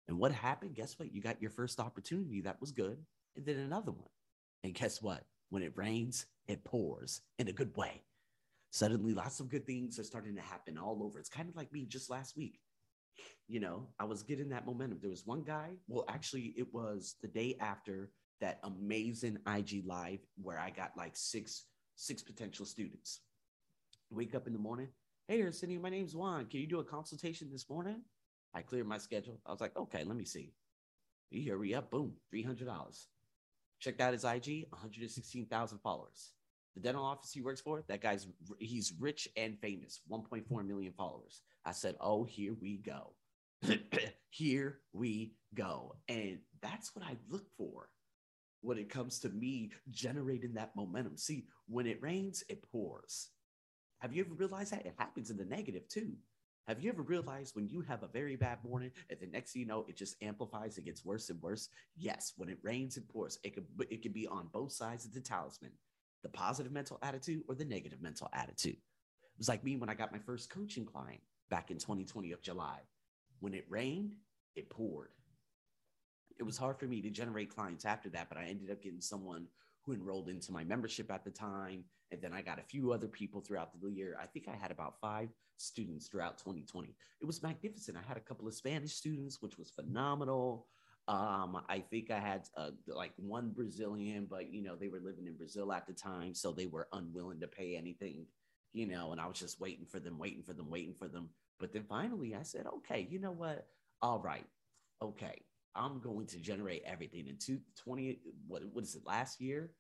And 0.09 0.19
what 0.19 0.33
happened? 0.33 0.75
Guess 0.75 0.99
what? 0.99 1.15
You 1.15 1.21
got 1.23 1.41
your 1.41 1.51
first 1.51 1.81
opportunity 1.81 2.41
that 2.43 2.61
was 2.61 2.73
good, 2.73 2.99
and 3.37 3.47
then 3.47 3.57
another 3.57 3.93
one. 3.93 4.09
And 4.63 4.75
guess 4.75 5.03
what? 5.03 5.25
When 5.51 5.63
it 5.63 5.73
rains, 5.77 6.27
it 6.47 6.65
pours 6.65 7.21
in 7.39 7.49
a 7.49 7.53
good 7.53 7.77
way 7.77 8.03
suddenly 8.75 9.15
lots 9.15 9.39
of 9.39 9.49
good 9.49 9.65
things 9.65 10.01
are 10.01 10.05
starting 10.05 10.35
to 10.35 10.43
happen 10.43 10.77
all 10.77 11.01
over. 11.05 11.21
It's 11.21 11.29
kind 11.29 11.49
of 11.49 11.55
like 11.55 11.73
me 11.73 11.87
just 11.87 12.11
last 12.11 12.37
week. 12.37 12.59
You 13.47 13.61
know, 13.61 13.87
I 14.01 14.05
was 14.05 14.25
getting 14.25 14.49
that 14.49 14.67
momentum. 14.67 14.99
There 15.01 15.11
was 15.11 15.25
one 15.25 15.45
guy, 15.45 15.75
well, 15.87 16.05
actually, 16.09 16.55
it 16.57 16.67
was 16.75 17.15
the 17.23 17.29
day 17.29 17.57
after 17.61 18.11
that 18.41 18.59
amazing 18.65 19.39
IG 19.47 19.85
live 19.87 20.19
where 20.43 20.59
I 20.59 20.71
got 20.71 20.91
like 20.97 21.13
six 21.15 21.67
six 21.95 22.21
potential 22.21 22.67
students. 22.67 23.21
Wake 24.14 24.35
up 24.35 24.47
in 24.47 24.52
the 24.54 24.59
morning. 24.61 24.88
Hey, 25.28 25.42
Arsenio, 25.42 25.80
my 25.80 25.90
name's 25.90 26.16
Juan. 26.16 26.47
Can 26.47 26.61
you 26.61 26.66
do 26.68 26.80
a 26.80 26.85
consultation 26.85 27.50
this 27.52 27.68
morning? 27.71 28.02
I 28.54 28.62
cleared 28.62 28.87
my 28.88 28.99
schedule. 28.99 29.40
I 29.47 29.52
was 29.52 29.61
like, 29.61 29.76
okay, 29.76 30.04
let 30.04 30.16
me 30.16 30.25
see. 30.26 30.54
You 31.30 31.52
hurry 31.52 31.75
up. 31.75 31.90
Boom, 31.90 32.14
$300. 32.35 33.06
Checked 33.80 34.00
out 34.00 34.12
his 34.14 34.25
IG, 34.25 34.66
116,000 34.71 35.78
followers 35.80 36.33
the 36.75 36.80
dental 36.80 37.04
office 37.04 37.33
he 37.33 37.40
works 37.40 37.61
for, 37.61 37.85
that 37.88 38.00
guy's 38.02 38.26
he's 38.59 38.92
rich 39.00 39.28
and 39.37 39.59
famous, 39.61 40.00
1.4 40.11 40.66
million 40.66 40.92
followers. 40.97 41.42
I 41.64 41.73
said, 41.73 41.97
"Oh, 42.00 42.25
here 42.25 42.54
we 42.61 42.78
go. 42.78 43.14
here 44.30 44.80
we 44.92 45.35
go." 45.54 45.97
And 46.09 46.40
that's 46.62 46.94
what 46.94 47.04
I 47.04 47.16
look 47.28 47.47
for. 47.56 47.88
when 48.62 48.78
it 48.78 48.90
comes 48.90 49.21
to 49.21 49.28
me 49.30 49.71
generating 49.90 50.54
that 50.54 50.75
momentum. 50.76 51.16
See, 51.16 51.47
when 51.68 51.87
it 51.87 52.02
rains, 52.02 52.44
it 52.49 52.64
pours. 52.73 53.30
Have 54.01 54.15
you 54.15 54.25
ever 54.25 54.35
realized 54.35 54.73
that? 54.73 54.87
It 54.87 54.95
happens 54.99 55.31
in 55.31 55.37
the 55.37 55.45
negative 55.45 55.89
too. 55.89 56.13
Have 56.67 56.81
you 56.83 56.91
ever 56.91 57.03
realized 57.03 57.55
when 57.55 57.69
you 57.69 57.83
have 57.83 58.03
a 58.03 58.09
very 58.09 58.37
bad 58.37 58.59
morning 58.65 58.91
and 59.11 59.21
the 59.21 59.27
next 59.27 59.53
thing 59.53 59.61
you 59.61 59.67
know, 59.67 59.85
it 59.87 59.97
just 59.97 60.17
amplifies, 60.23 60.79
it 60.79 60.87
gets 60.87 61.05
worse 61.05 61.29
and 61.29 61.41
worse? 61.43 61.69
Yes, 61.97 62.33
when 62.37 62.49
it 62.49 62.59
rains 62.63 62.97
and 62.97 63.07
pours, 63.07 63.39
it 63.45 63.55
could 63.55 63.67
it 63.91 64.03
could 64.03 64.15
be 64.15 64.27
on 64.27 64.49
both 64.53 64.73
sides 64.73 65.05
of 65.05 65.13
the 65.13 65.21
talisman, 65.21 65.73
the 66.23 66.31
positive 66.31 66.73
mental 66.73 66.99
attitude 67.03 67.43
or 67.49 67.55
the 67.55 67.67
negative 67.67 68.01
mental 68.01 68.31
attitude. 68.33 68.77
It 68.77 69.39
was 69.39 69.49
like 69.49 69.65
me 69.65 69.77
when 69.77 69.91
I 69.91 69.95
got 69.95 70.13
my 70.13 70.19
first 70.19 70.49
coaching 70.49 70.87
client 70.87 71.21
back 71.51 71.71
in 71.71 71.77
2020 71.79 72.33
of 72.33 72.41
July. 72.41 72.79
When 73.41 73.53
it 73.53 73.67
rained, 73.69 74.15
it 74.57 74.71
poured. 74.71 75.11
It 76.39 76.45
was 76.45 76.57
hard 76.57 76.79
for 76.79 76.87
me 76.87 77.03
to 77.03 77.11
generate 77.11 77.55
clients 77.55 77.85
after 77.85 78.09
that, 78.11 78.29
but 78.29 78.39
I 78.39 78.45
ended 78.45 78.71
up 78.71 78.83
getting 78.83 79.01
someone 79.01 79.49
who 79.85 79.93
enrolled 79.93 80.29
into 80.29 80.53
my 80.53 80.64
membership 80.64 81.11
at 81.11 81.25
the 81.25 81.31
time. 81.31 81.85
And 82.11 82.21
then 82.23 82.33
I 82.33 82.43
got 82.43 82.59
a 82.59 82.62
few 82.62 82.93
other 82.93 83.09
people 83.09 83.41
throughout 83.41 83.71
the 83.81 83.91
year. 83.91 84.17
I 84.21 84.26
think 84.26 84.47
I 84.49 84.57
had 84.57 84.71
about 84.71 84.95
five 85.00 85.29
students 85.57 86.09
throughout 86.09 86.38
2020. 86.38 86.95
It 87.21 87.26
was 87.26 87.43
magnificent. 87.43 87.97
I 87.97 88.07
had 88.07 88.17
a 88.17 88.21
couple 88.21 88.47
of 88.47 88.55
Spanish 88.55 88.95
students, 88.95 89.41
which 89.41 89.59
was 89.59 89.71
phenomenal. 89.71 90.67
Um, 91.07 91.61
I 91.69 91.81
think 91.81 92.11
I 92.11 92.19
had 92.19 92.49
uh, 92.57 92.71
like 92.87 93.12
one 93.17 93.50
Brazilian, 93.50 94.26
but 94.29 94.50
you 94.50 94.62
know, 94.62 94.75
they 94.75 94.88
were 94.88 95.00
living 95.00 95.26
in 95.26 95.37
Brazil 95.37 95.73
at 95.73 95.87
the 95.87 95.93
time, 95.93 96.35
so 96.35 96.53
they 96.53 96.67
were 96.67 96.88
unwilling 96.93 97.41
to 97.41 97.47
pay 97.47 97.76
anything, 97.76 98.25
you 98.73 98.87
know, 98.87 99.12
and 99.12 99.21
I 99.21 99.26
was 99.26 99.38
just 99.38 99.61
waiting 99.61 99.85
for 99.85 100.00
them, 100.00 100.19
waiting 100.19 100.43
for 100.43 100.55
them, 100.55 100.71
waiting 100.71 100.95
for 100.95 101.09
them. 101.09 101.29
But 101.61 101.75
then 101.75 101.85
finally 101.87 102.35
I 102.35 102.43
said, 102.43 102.67
okay, 102.79 103.07
you 103.11 103.21
know 103.21 103.33
what? 103.33 103.67
All 104.00 104.19
right, 104.19 104.47
okay, 105.03 105.43
I'm 105.76 106.00
going 106.00 106.26
to 106.28 106.38
generate 106.38 106.83
everything 106.85 107.26
in 107.26 107.37
2020. 107.37 108.21
What, 108.47 108.62
what 108.73 108.85
is 108.85 108.95
it 108.95 109.07
last 109.07 109.40
year? 109.40 109.73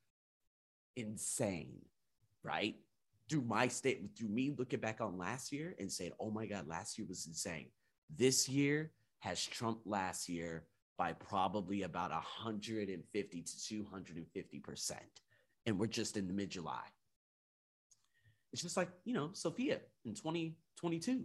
Insane, 0.96 1.80
right? 2.42 2.76
Through 3.30 3.42
my 3.42 3.68
state, 3.68 4.10
through 4.16 4.28
me 4.28 4.54
looking 4.56 4.80
back 4.80 5.00
on 5.00 5.18
last 5.18 5.52
year 5.52 5.74
and 5.78 5.90
saying, 5.90 6.12
oh 6.20 6.30
my 6.30 6.46
God, 6.46 6.66
last 6.66 6.98
year 6.98 7.06
was 7.08 7.26
insane. 7.26 7.68
This 8.14 8.48
year 8.48 8.92
has 9.20 9.44
trumped 9.44 9.86
last 9.86 10.28
year 10.28 10.64
by 10.98 11.12
probably 11.12 11.82
about 11.82 12.10
150 12.10 13.42
to 13.42 13.64
250 13.68 14.58
percent. 14.60 15.00
And 15.66 15.78
we're 15.78 15.86
just 15.86 16.16
in 16.16 16.26
the 16.26 16.34
mid 16.34 16.50
July. 16.50 16.84
It's 18.52 18.62
just 18.62 18.76
like, 18.76 18.88
you 19.04 19.14
know, 19.14 19.30
Sophia 19.32 19.78
in 20.04 20.14
2022, 20.14 21.24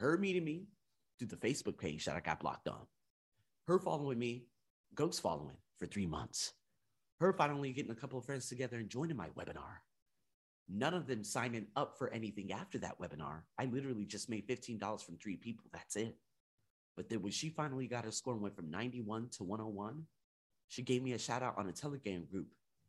her 0.00 0.18
meeting 0.18 0.44
me 0.44 0.64
through 1.18 1.28
the 1.28 1.36
Facebook 1.36 1.78
page 1.78 2.04
that 2.04 2.16
I 2.16 2.20
got 2.20 2.40
blocked 2.40 2.68
on 2.68 2.80
her 3.70 3.78
following 3.78 4.18
me, 4.18 4.46
Ghost 4.96 5.22
following 5.22 5.56
for 5.78 5.86
three 5.86 6.06
months. 6.06 6.54
Her 7.20 7.32
finally 7.32 7.72
getting 7.72 7.92
a 7.92 7.94
couple 7.94 8.18
of 8.18 8.24
friends 8.24 8.48
together 8.48 8.78
and 8.78 8.88
joining 8.88 9.16
my 9.16 9.28
webinar. 9.38 9.78
None 10.68 10.92
of 10.92 11.06
them 11.06 11.22
signing 11.22 11.68
up 11.76 11.96
for 11.96 12.12
anything 12.12 12.50
after 12.52 12.78
that 12.78 13.00
webinar. 13.00 13.42
I 13.58 13.66
literally 13.66 14.06
just 14.06 14.28
made 14.28 14.48
$15 14.48 15.04
from 15.04 15.18
three 15.18 15.36
people. 15.36 15.66
That's 15.72 15.94
it. 15.94 16.16
But 16.96 17.08
then 17.08 17.22
when 17.22 17.30
she 17.30 17.48
finally 17.48 17.86
got 17.86 18.04
her 18.04 18.10
score 18.10 18.32
and 18.32 18.42
went 18.42 18.56
from 18.56 18.72
91 18.72 19.28
to 19.36 19.44
101, 19.44 20.04
she 20.66 20.82
gave 20.82 21.04
me 21.04 21.12
a 21.12 21.18
shout 21.18 21.44
out 21.44 21.56
on 21.56 21.68
a 21.68 21.72
Telegram 21.72 22.24
group. 22.24 22.48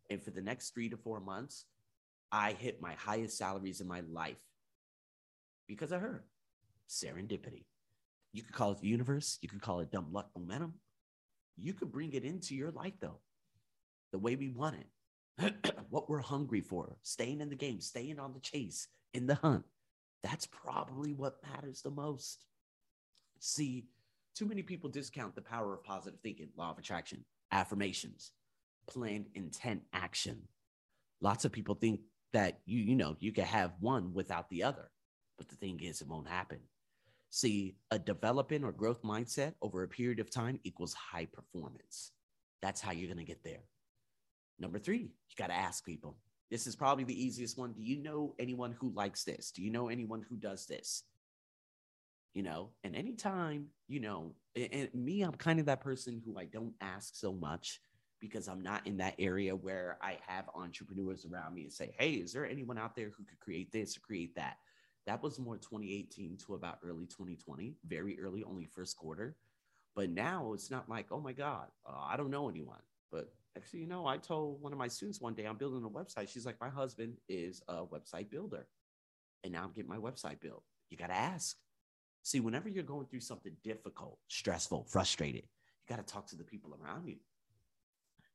And 0.09 0.21
for 0.21 0.31
the 0.31 0.41
next 0.41 0.73
three 0.73 0.89
to 0.89 0.97
four 0.97 1.19
months, 1.19 1.65
I 2.31 2.53
hit 2.53 2.81
my 2.81 2.93
highest 2.93 3.37
salaries 3.37 3.81
in 3.81 3.87
my 3.87 4.01
life 4.11 4.41
because 5.67 5.91
of 5.91 6.01
her. 6.01 6.23
Serendipity. 6.89 7.65
You 8.33 8.43
could 8.43 8.53
call 8.53 8.71
it 8.71 8.79
the 8.79 8.87
universe. 8.87 9.37
You 9.41 9.49
could 9.49 9.61
call 9.61 9.79
it 9.79 9.91
dumb 9.91 10.07
luck 10.11 10.29
momentum. 10.35 10.73
You 11.57 11.73
could 11.73 11.91
bring 11.91 12.13
it 12.13 12.23
into 12.23 12.55
your 12.55 12.71
life, 12.71 12.93
though, 12.99 13.19
the 14.11 14.19
way 14.19 14.35
we 14.35 14.49
want 14.49 14.77
it, 14.77 15.75
what 15.89 16.09
we're 16.09 16.19
hungry 16.19 16.61
for, 16.61 16.97
staying 17.03 17.41
in 17.41 17.49
the 17.49 17.55
game, 17.55 17.81
staying 17.81 18.19
on 18.19 18.33
the 18.33 18.39
chase, 18.39 18.87
in 19.13 19.27
the 19.27 19.35
hunt. 19.35 19.65
That's 20.23 20.47
probably 20.47 21.13
what 21.13 21.41
matters 21.43 21.81
the 21.81 21.91
most. 21.91 22.45
See, 23.39 23.85
too 24.35 24.45
many 24.45 24.61
people 24.61 24.89
discount 24.89 25.35
the 25.35 25.41
power 25.41 25.73
of 25.73 25.83
positive 25.83 26.19
thinking, 26.21 26.49
law 26.55 26.71
of 26.71 26.77
attraction, 26.77 27.25
affirmations, 27.51 28.31
planned 28.87 29.27
intent 29.35 29.81
action. 29.93 30.43
Lots 31.21 31.43
of 31.43 31.51
people 31.51 31.75
think 31.75 32.01
that 32.33 32.59
you, 32.65 32.79
you 32.79 32.95
know, 32.95 33.17
you 33.19 33.31
can 33.31 33.45
have 33.45 33.73
one 33.79 34.13
without 34.13 34.49
the 34.49 34.63
other. 34.63 34.89
But 35.37 35.49
the 35.49 35.55
thing 35.55 35.79
is, 35.81 36.01
it 36.01 36.07
won't 36.07 36.27
happen. 36.27 36.59
See, 37.31 37.75
a 37.91 37.97
developing 37.97 38.65
or 38.65 38.73
growth 38.73 39.01
mindset 39.03 39.53
over 39.61 39.83
a 39.83 39.87
period 39.87 40.19
of 40.19 40.29
time 40.29 40.59
equals 40.65 40.93
high 40.93 41.25
performance. 41.25 42.11
That's 42.61 42.81
how 42.81 42.91
you're 42.91 43.07
going 43.07 43.25
to 43.25 43.31
get 43.31 43.43
there. 43.43 43.63
Number 44.59 44.77
three, 44.77 44.99
you 44.99 45.35
got 45.37 45.47
to 45.47 45.53
ask 45.53 45.85
people. 45.85 46.17
This 46.51 46.67
is 46.67 46.75
probably 46.75 47.05
the 47.05 47.25
easiest 47.25 47.57
one. 47.57 47.71
Do 47.71 47.81
you 47.81 48.03
know 48.03 48.35
anyone 48.37 48.75
who 48.77 48.91
likes 48.93 49.23
this? 49.23 49.51
Do 49.51 49.63
you 49.63 49.71
know 49.71 49.87
anyone 49.87 50.25
who 50.29 50.35
does 50.35 50.65
this? 50.65 51.03
You 52.33 52.43
know, 52.43 52.71
and 52.83 52.97
anytime, 52.97 53.67
you 53.87 54.01
know, 54.01 54.33
and 54.55 54.89
me, 54.93 55.21
I'm 55.21 55.31
kind 55.31 55.61
of 55.61 55.65
that 55.67 55.81
person 55.81 56.21
who 56.25 56.37
I 56.37 56.45
don't 56.45 56.73
ask 56.81 57.15
so 57.15 57.31
much 57.31 57.79
because 58.19 58.49
I'm 58.49 58.61
not 58.61 58.85
in 58.85 58.97
that 58.97 59.15
area 59.17 59.55
where 59.55 59.97
I 60.01 60.17
have 60.27 60.49
entrepreneurs 60.53 61.25
around 61.25 61.53
me 61.53 61.63
and 61.63 61.73
say, 61.73 61.93
hey, 61.97 62.11
is 62.11 62.33
there 62.33 62.45
anyone 62.45 62.77
out 62.77 62.95
there 62.95 63.11
who 63.17 63.23
could 63.23 63.39
create 63.39 63.71
this 63.71 63.95
or 63.95 64.01
create 64.01 64.35
that? 64.35 64.57
That 65.07 65.23
was 65.23 65.39
more 65.39 65.57
2018 65.57 66.37
to 66.45 66.53
about 66.53 66.79
early 66.83 67.05
2020, 67.05 67.75
very 67.85 68.19
early, 68.19 68.43
only 68.43 68.65
first 68.65 68.97
quarter. 68.97 69.35
But 69.95 70.09
now 70.09 70.53
it's 70.53 70.71
not 70.71 70.87
like, 70.89 71.07
oh 71.11 71.19
my 71.19 71.33
God, 71.33 71.67
uh, 71.85 72.05
I 72.07 72.17
don't 72.17 72.29
know 72.29 72.49
anyone. 72.49 72.79
But 73.11 73.33
actually, 73.57 73.81
you 73.81 73.87
know, 73.87 74.05
I 74.05 74.17
told 74.17 74.61
one 74.61 74.71
of 74.71 74.79
my 74.79 74.87
students 74.87 75.19
one 75.19 75.33
day, 75.33 75.45
I'm 75.45 75.57
building 75.57 75.83
a 75.83 75.89
website. 75.89 76.29
She's 76.29 76.45
like, 76.45 76.61
my 76.61 76.69
husband 76.69 77.17
is 77.27 77.61
a 77.67 77.83
website 77.85 78.29
builder. 78.29 78.67
And 79.43 79.53
now 79.53 79.63
I'm 79.63 79.71
getting 79.71 79.89
my 79.89 79.97
website 79.97 80.39
built. 80.39 80.63
You 80.89 80.97
got 80.97 81.07
to 81.07 81.15
ask. 81.15 81.57
See, 82.23 82.39
whenever 82.39 82.69
you're 82.69 82.83
going 82.83 83.07
through 83.07 83.21
something 83.21 83.53
difficult, 83.63 84.19
stressful, 84.27 84.85
frustrated, 84.87 85.43
you 85.43 85.95
got 85.95 86.05
to 86.05 86.13
talk 86.13 86.27
to 86.27 86.35
the 86.35 86.43
people 86.43 86.77
around 86.81 87.07
you. 87.07 87.15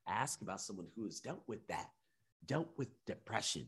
Ask 0.09 0.43
about 0.43 0.61
someone 0.61 0.87
who 0.97 1.05
has 1.05 1.21
dealt 1.21 1.43
with 1.47 1.67
that, 1.69 1.91
dealt 2.45 2.69
with 2.77 2.89
depression, 3.07 3.67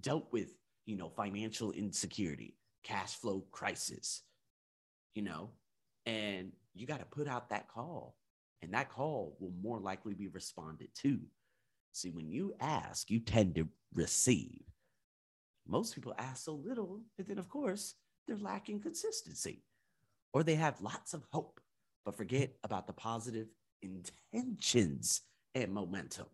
dealt 0.00 0.26
with 0.32 0.52
you 0.88 0.96
know, 0.96 1.10
financial 1.10 1.70
insecurity, 1.72 2.56
cash 2.82 3.14
flow 3.16 3.44
crisis, 3.52 4.22
you 5.14 5.20
know, 5.20 5.50
and 6.06 6.50
you 6.74 6.86
got 6.86 6.98
to 6.98 7.04
put 7.04 7.28
out 7.28 7.50
that 7.50 7.68
call, 7.68 8.16
and 8.62 8.72
that 8.72 8.88
call 8.88 9.36
will 9.38 9.52
more 9.62 9.78
likely 9.78 10.14
be 10.14 10.28
responded 10.28 10.88
to. 11.02 11.20
See, 11.92 12.08
when 12.08 12.30
you 12.30 12.54
ask, 12.58 13.10
you 13.10 13.20
tend 13.20 13.54
to 13.56 13.68
receive. 13.92 14.62
Most 15.66 15.94
people 15.94 16.14
ask 16.16 16.46
so 16.46 16.54
little, 16.54 17.02
and 17.18 17.28
then, 17.28 17.38
of 17.38 17.50
course, 17.50 17.94
they're 18.26 18.38
lacking 18.38 18.80
consistency 18.80 19.62
or 20.32 20.42
they 20.42 20.54
have 20.54 20.80
lots 20.80 21.12
of 21.12 21.26
hope, 21.32 21.60
but 22.06 22.16
forget 22.16 22.54
about 22.64 22.86
the 22.86 22.94
positive 22.94 23.48
intentions 23.82 25.20
and 25.54 25.70
momentum. 25.70 26.26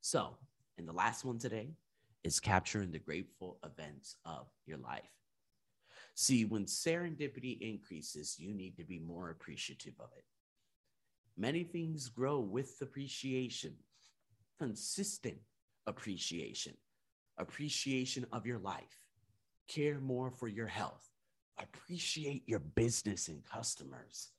So, 0.00 0.36
in 0.78 0.86
the 0.86 0.92
last 0.92 1.24
one 1.24 1.38
today, 1.38 1.74
is 2.24 2.40
capturing 2.40 2.90
the 2.90 2.98
grateful 2.98 3.58
events 3.64 4.16
of 4.24 4.46
your 4.66 4.78
life. 4.78 5.10
See, 6.14 6.44
when 6.44 6.64
serendipity 6.64 7.60
increases, 7.60 8.36
you 8.38 8.52
need 8.52 8.76
to 8.76 8.84
be 8.84 8.98
more 8.98 9.30
appreciative 9.30 9.94
of 10.00 10.08
it. 10.16 10.24
Many 11.36 11.62
things 11.62 12.08
grow 12.08 12.40
with 12.40 12.76
appreciation, 12.82 13.74
consistent 14.58 15.38
appreciation, 15.86 16.74
appreciation 17.38 18.26
of 18.32 18.44
your 18.44 18.58
life, 18.58 19.00
care 19.68 20.00
more 20.00 20.32
for 20.32 20.48
your 20.48 20.66
health, 20.66 21.08
appreciate 21.60 22.42
your 22.48 22.58
business 22.58 23.28
and 23.28 23.44
customers. 23.44 24.30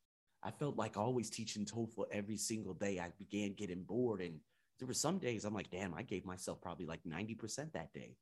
I 0.44 0.52
felt 0.52 0.78
like 0.78 0.98
always 0.98 1.30
teaching 1.30 1.65
TOEFL 1.65 2.06
every 2.12 2.38
single 2.38 2.74
day. 2.74 3.00
I 3.00 3.12
began 3.18 3.54
getting 3.54 3.84
bored 3.84 4.22
and 4.22 4.39
there 4.80 4.88
were 4.88 4.94
some 4.94 5.20
days 5.20 5.46
I'm 5.46 5.54
like, 5.54 5.70
damn, 5.70 5.94
I 5.94 6.04
gave 6.04 6.26
myself 6.26 6.62
probably 6.62 6.86
like 6.86 7.04
90% 7.04 7.74
that 7.74 7.94
day. 7.94 8.15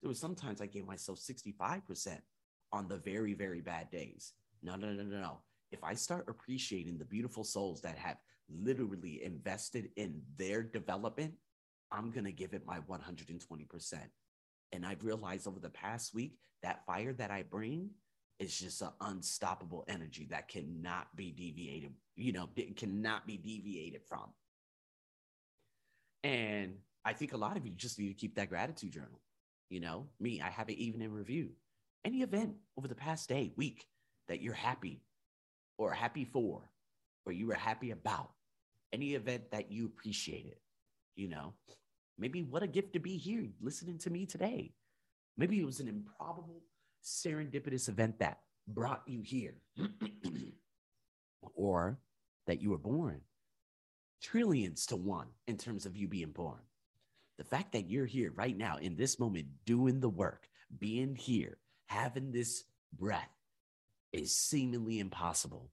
There 0.00 0.08
was 0.08 0.20
sometimes 0.20 0.60
I 0.60 0.66
gave 0.66 0.86
myself 0.86 1.18
65% 1.18 2.18
on 2.72 2.88
the 2.88 2.96
very, 2.98 3.34
very 3.34 3.60
bad 3.60 3.90
days. 3.90 4.32
No, 4.62 4.76
no, 4.76 4.92
no, 4.92 5.02
no, 5.02 5.20
no. 5.20 5.38
If 5.72 5.82
I 5.82 5.94
start 5.94 6.28
appreciating 6.28 6.98
the 6.98 7.04
beautiful 7.04 7.42
souls 7.42 7.80
that 7.82 7.98
have 7.98 8.18
literally 8.48 9.22
invested 9.24 9.90
in 9.96 10.20
their 10.36 10.62
development, 10.62 11.34
I'm 11.90 12.10
going 12.10 12.24
to 12.24 12.32
give 12.32 12.54
it 12.54 12.66
my 12.66 12.78
120%. 12.80 13.94
And 14.72 14.86
I've 14.86 15.04
realized 15.04 15.46
over 15.46 15.60
the 15.60 15.70
past 15.70 16.14
week 16.14 16.38
that 16.62 16.84
fire 16.86 17.12
that 17.14 17.30
I 17.30 17.42
bring 17.42 17.90
is 18.38 18.58
just 18.58 18.82
an 18.82 18.90
unstoppable 19.00 19.84
energy 19.88 20.26
that 20.30 20.48
cannot 20.48 21.14
be 21.16 21.30
deviated, 21.30 21.92
you 22.16 22.32
know, 22.32 22.48
it 22.56 22.76
cannot 22.76 23.26
be 23.26 23.36
deviated 23.36 24.02
from. 24.08 24.32
And 26.24 26.78
I 27.04 27.12
think 27.12 27.34
a 27.34 27.36
lot 27.36 27.58
of 27.58 27.66
you 27.66 27.72
just 27.72 27.98
need 27.98 28.08
to 28.08 28.14
keep 28.14 28.34
that 28.36 28.48
gratitude 28.48 28.92
journal. 28.92 29.20
You 29.68 29.80
know, 29.80 30.06
me, 30.18 30.40
I 30.40 30.48
have 30.48 30.70
it 30.70 30.78
even 30.78 31.02
in 31.02 31.12
review. 31.12 31.50
Any 32.04 32.22
event 32.22 32.54
over 32.78 32.88
the 32.88 32.94
past 32.94 33.28
day, 33.28 33.52
week 33.56 33.86
that 34.28 34.40
you're 34.40 34.54
happy 34.54 35.02
or 35.76 35.92
happy 35.92 36.24
for, 36.24 36.62
or 37.26 37.32
you 37.32 37.46
were 37.46 37.54
happy 37.54 37.90
about, 37.90 38.30
any 38.92 39.14
event 39.14 39.50
that 39.50 39.70
you 39.70 39.86
appreciated, 39.86 40.56
you 41.14 41.28
know, 41.28 41.52
maybe 42.18 42.42
what 42.42 42.62
a 42.62 42.66
gift 42.66 42.94
to 42.94 43.00
be 43.00 43.16
here 43.16 43.46
listening 43.60 43.98
to 43.98 44.10
me 44.10 44.24
today. 44.24 44.72
Maybe 45.36 45.60
it 45.60 45.66
was 45.66 45.80
an 45.80 45.88
improbable, 45.88 46.62
serendipitous 47.02 47.88
event 47.88 48.18
that 48.20 48.38
brought 48.68 49.02
you 49.06 49.20
here, 49.22 49.56
or 51.54 51.98
that 52.46 52.62
you 52.62 52.70
were 52.70 52.78
born 52.78 53.20
trillions 54.24 54.86
to 54.86 54.96
one 54.96 55.28
in 55.46 55.58
terms 55.58 55.84
of 55.84 55.96
you 55.96 56.08
being 56.08 56.30
born. 56.30 56.60
The 57.36 57.44
fact 57.44 57.72
that 57.72 57.90
you're 57.90 58.06
here 58.06 58.32
right 58.34 58.56
now 58.56 58.78
in 58.78 58.96
this 58.96 59.18
moment, 59.18 59.46
doing 59.66 60.00
the 60.00 60.08
work, 60.08 60.48
being 60.78 61.14
here, 61.14 61.58
having 61.86 62.32
this 62.32 62.64
breath 62.96 63.28
is 64.12 64.34
seemingly 64.34 64.98
impossible. 64.98 65.70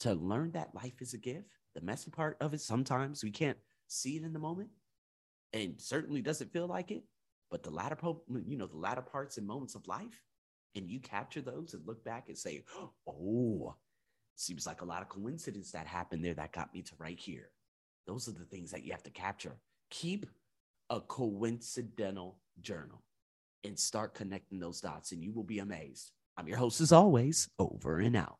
To 0.00 0.14
learn 0.14 0.52
that 0.52 0.74
life 0.74 1.00
is 1.00 1.14
a 1.14 1.18
gift, 1.18 1.48
the 1.74 1.80
messy 1.80 2.10
part 2.10 2.38
of 2.40 2.54
it, 2.54 2.60
sometimes 2.60 3.22
we 3.22 3.30
can't 3.30 3.58
see 3.86 4.16
it 4.16 4.24
in 4.24 4.32
the 4.32 4.38
moment 4.38 4.70
and 5.52 5.80
certainly 5.80 6.22
doesn't 6.22 6.52
feel 6.52 6.66
like 6.66 6.90
it. 6.90 7.04
But 7.50 7.62
the 7.62 7.70
latter, 7.70 7.96
you 8.46 8.56
know, 8.56 8.66
the 8.66 8.76
latter 8.76 9.02
parts 9.02 9.36
and 9.36 9.46
moments 9.46 9.74
of 9.74 9.86
life, 9.86 10.22
and 10.74 10.88
you 10.88 11.00
capture 11.00 11.42
those 11.42 11.74
and 11.74 11.86
look 11.86 12.04
back 12.04 12.28
and 12.28 12.38
say, 12.38 12.64
oh, 13.06 13.76
seems 14.34 14.66
like 14.66 14.80
a 14.80 14.86
lot 14.86 15.02
of 15.02 15.08
coincidence 15.08 15.72
that 15.72 15.86
happened 15.86 16.24
there 16.24 16.34
that 16.34 16.52
got 16.52 16.72
me 16.72 16.82
to 16.82 16.94
right 16.98 17.18
here. 17.18 17.50
Those 18.10 18.26
are 18.26 18.32
the 18.32 18.44
things 18.44 18.72
that 18.72 18.82
you 18.82 18.90
have 18.90 19.04
to 19.04 19.10
capture. 19.10 19.56
Keep 19.88 20.26
a 20.90 21.00
coincidental 21.00 22.38
journal 22.60 23.04
and 23.62 23.78
start 23.78 24.14
connecting 24.14 24.58
those 24.58 24.80
dots, 24.80 25.12
and 25.12 25.22
you 25.22 25.30
will 25.32 25.44
be 25.44 25.60
amazed. 25.60 26.10
I'm 26.36 26.48
your 26.48 26.56
host, 26.56 26.80
as 26.80 26.90
always, 26.90 27.48
over 27.60 28.00
and 28.00 28.16
out. 28.16 28.38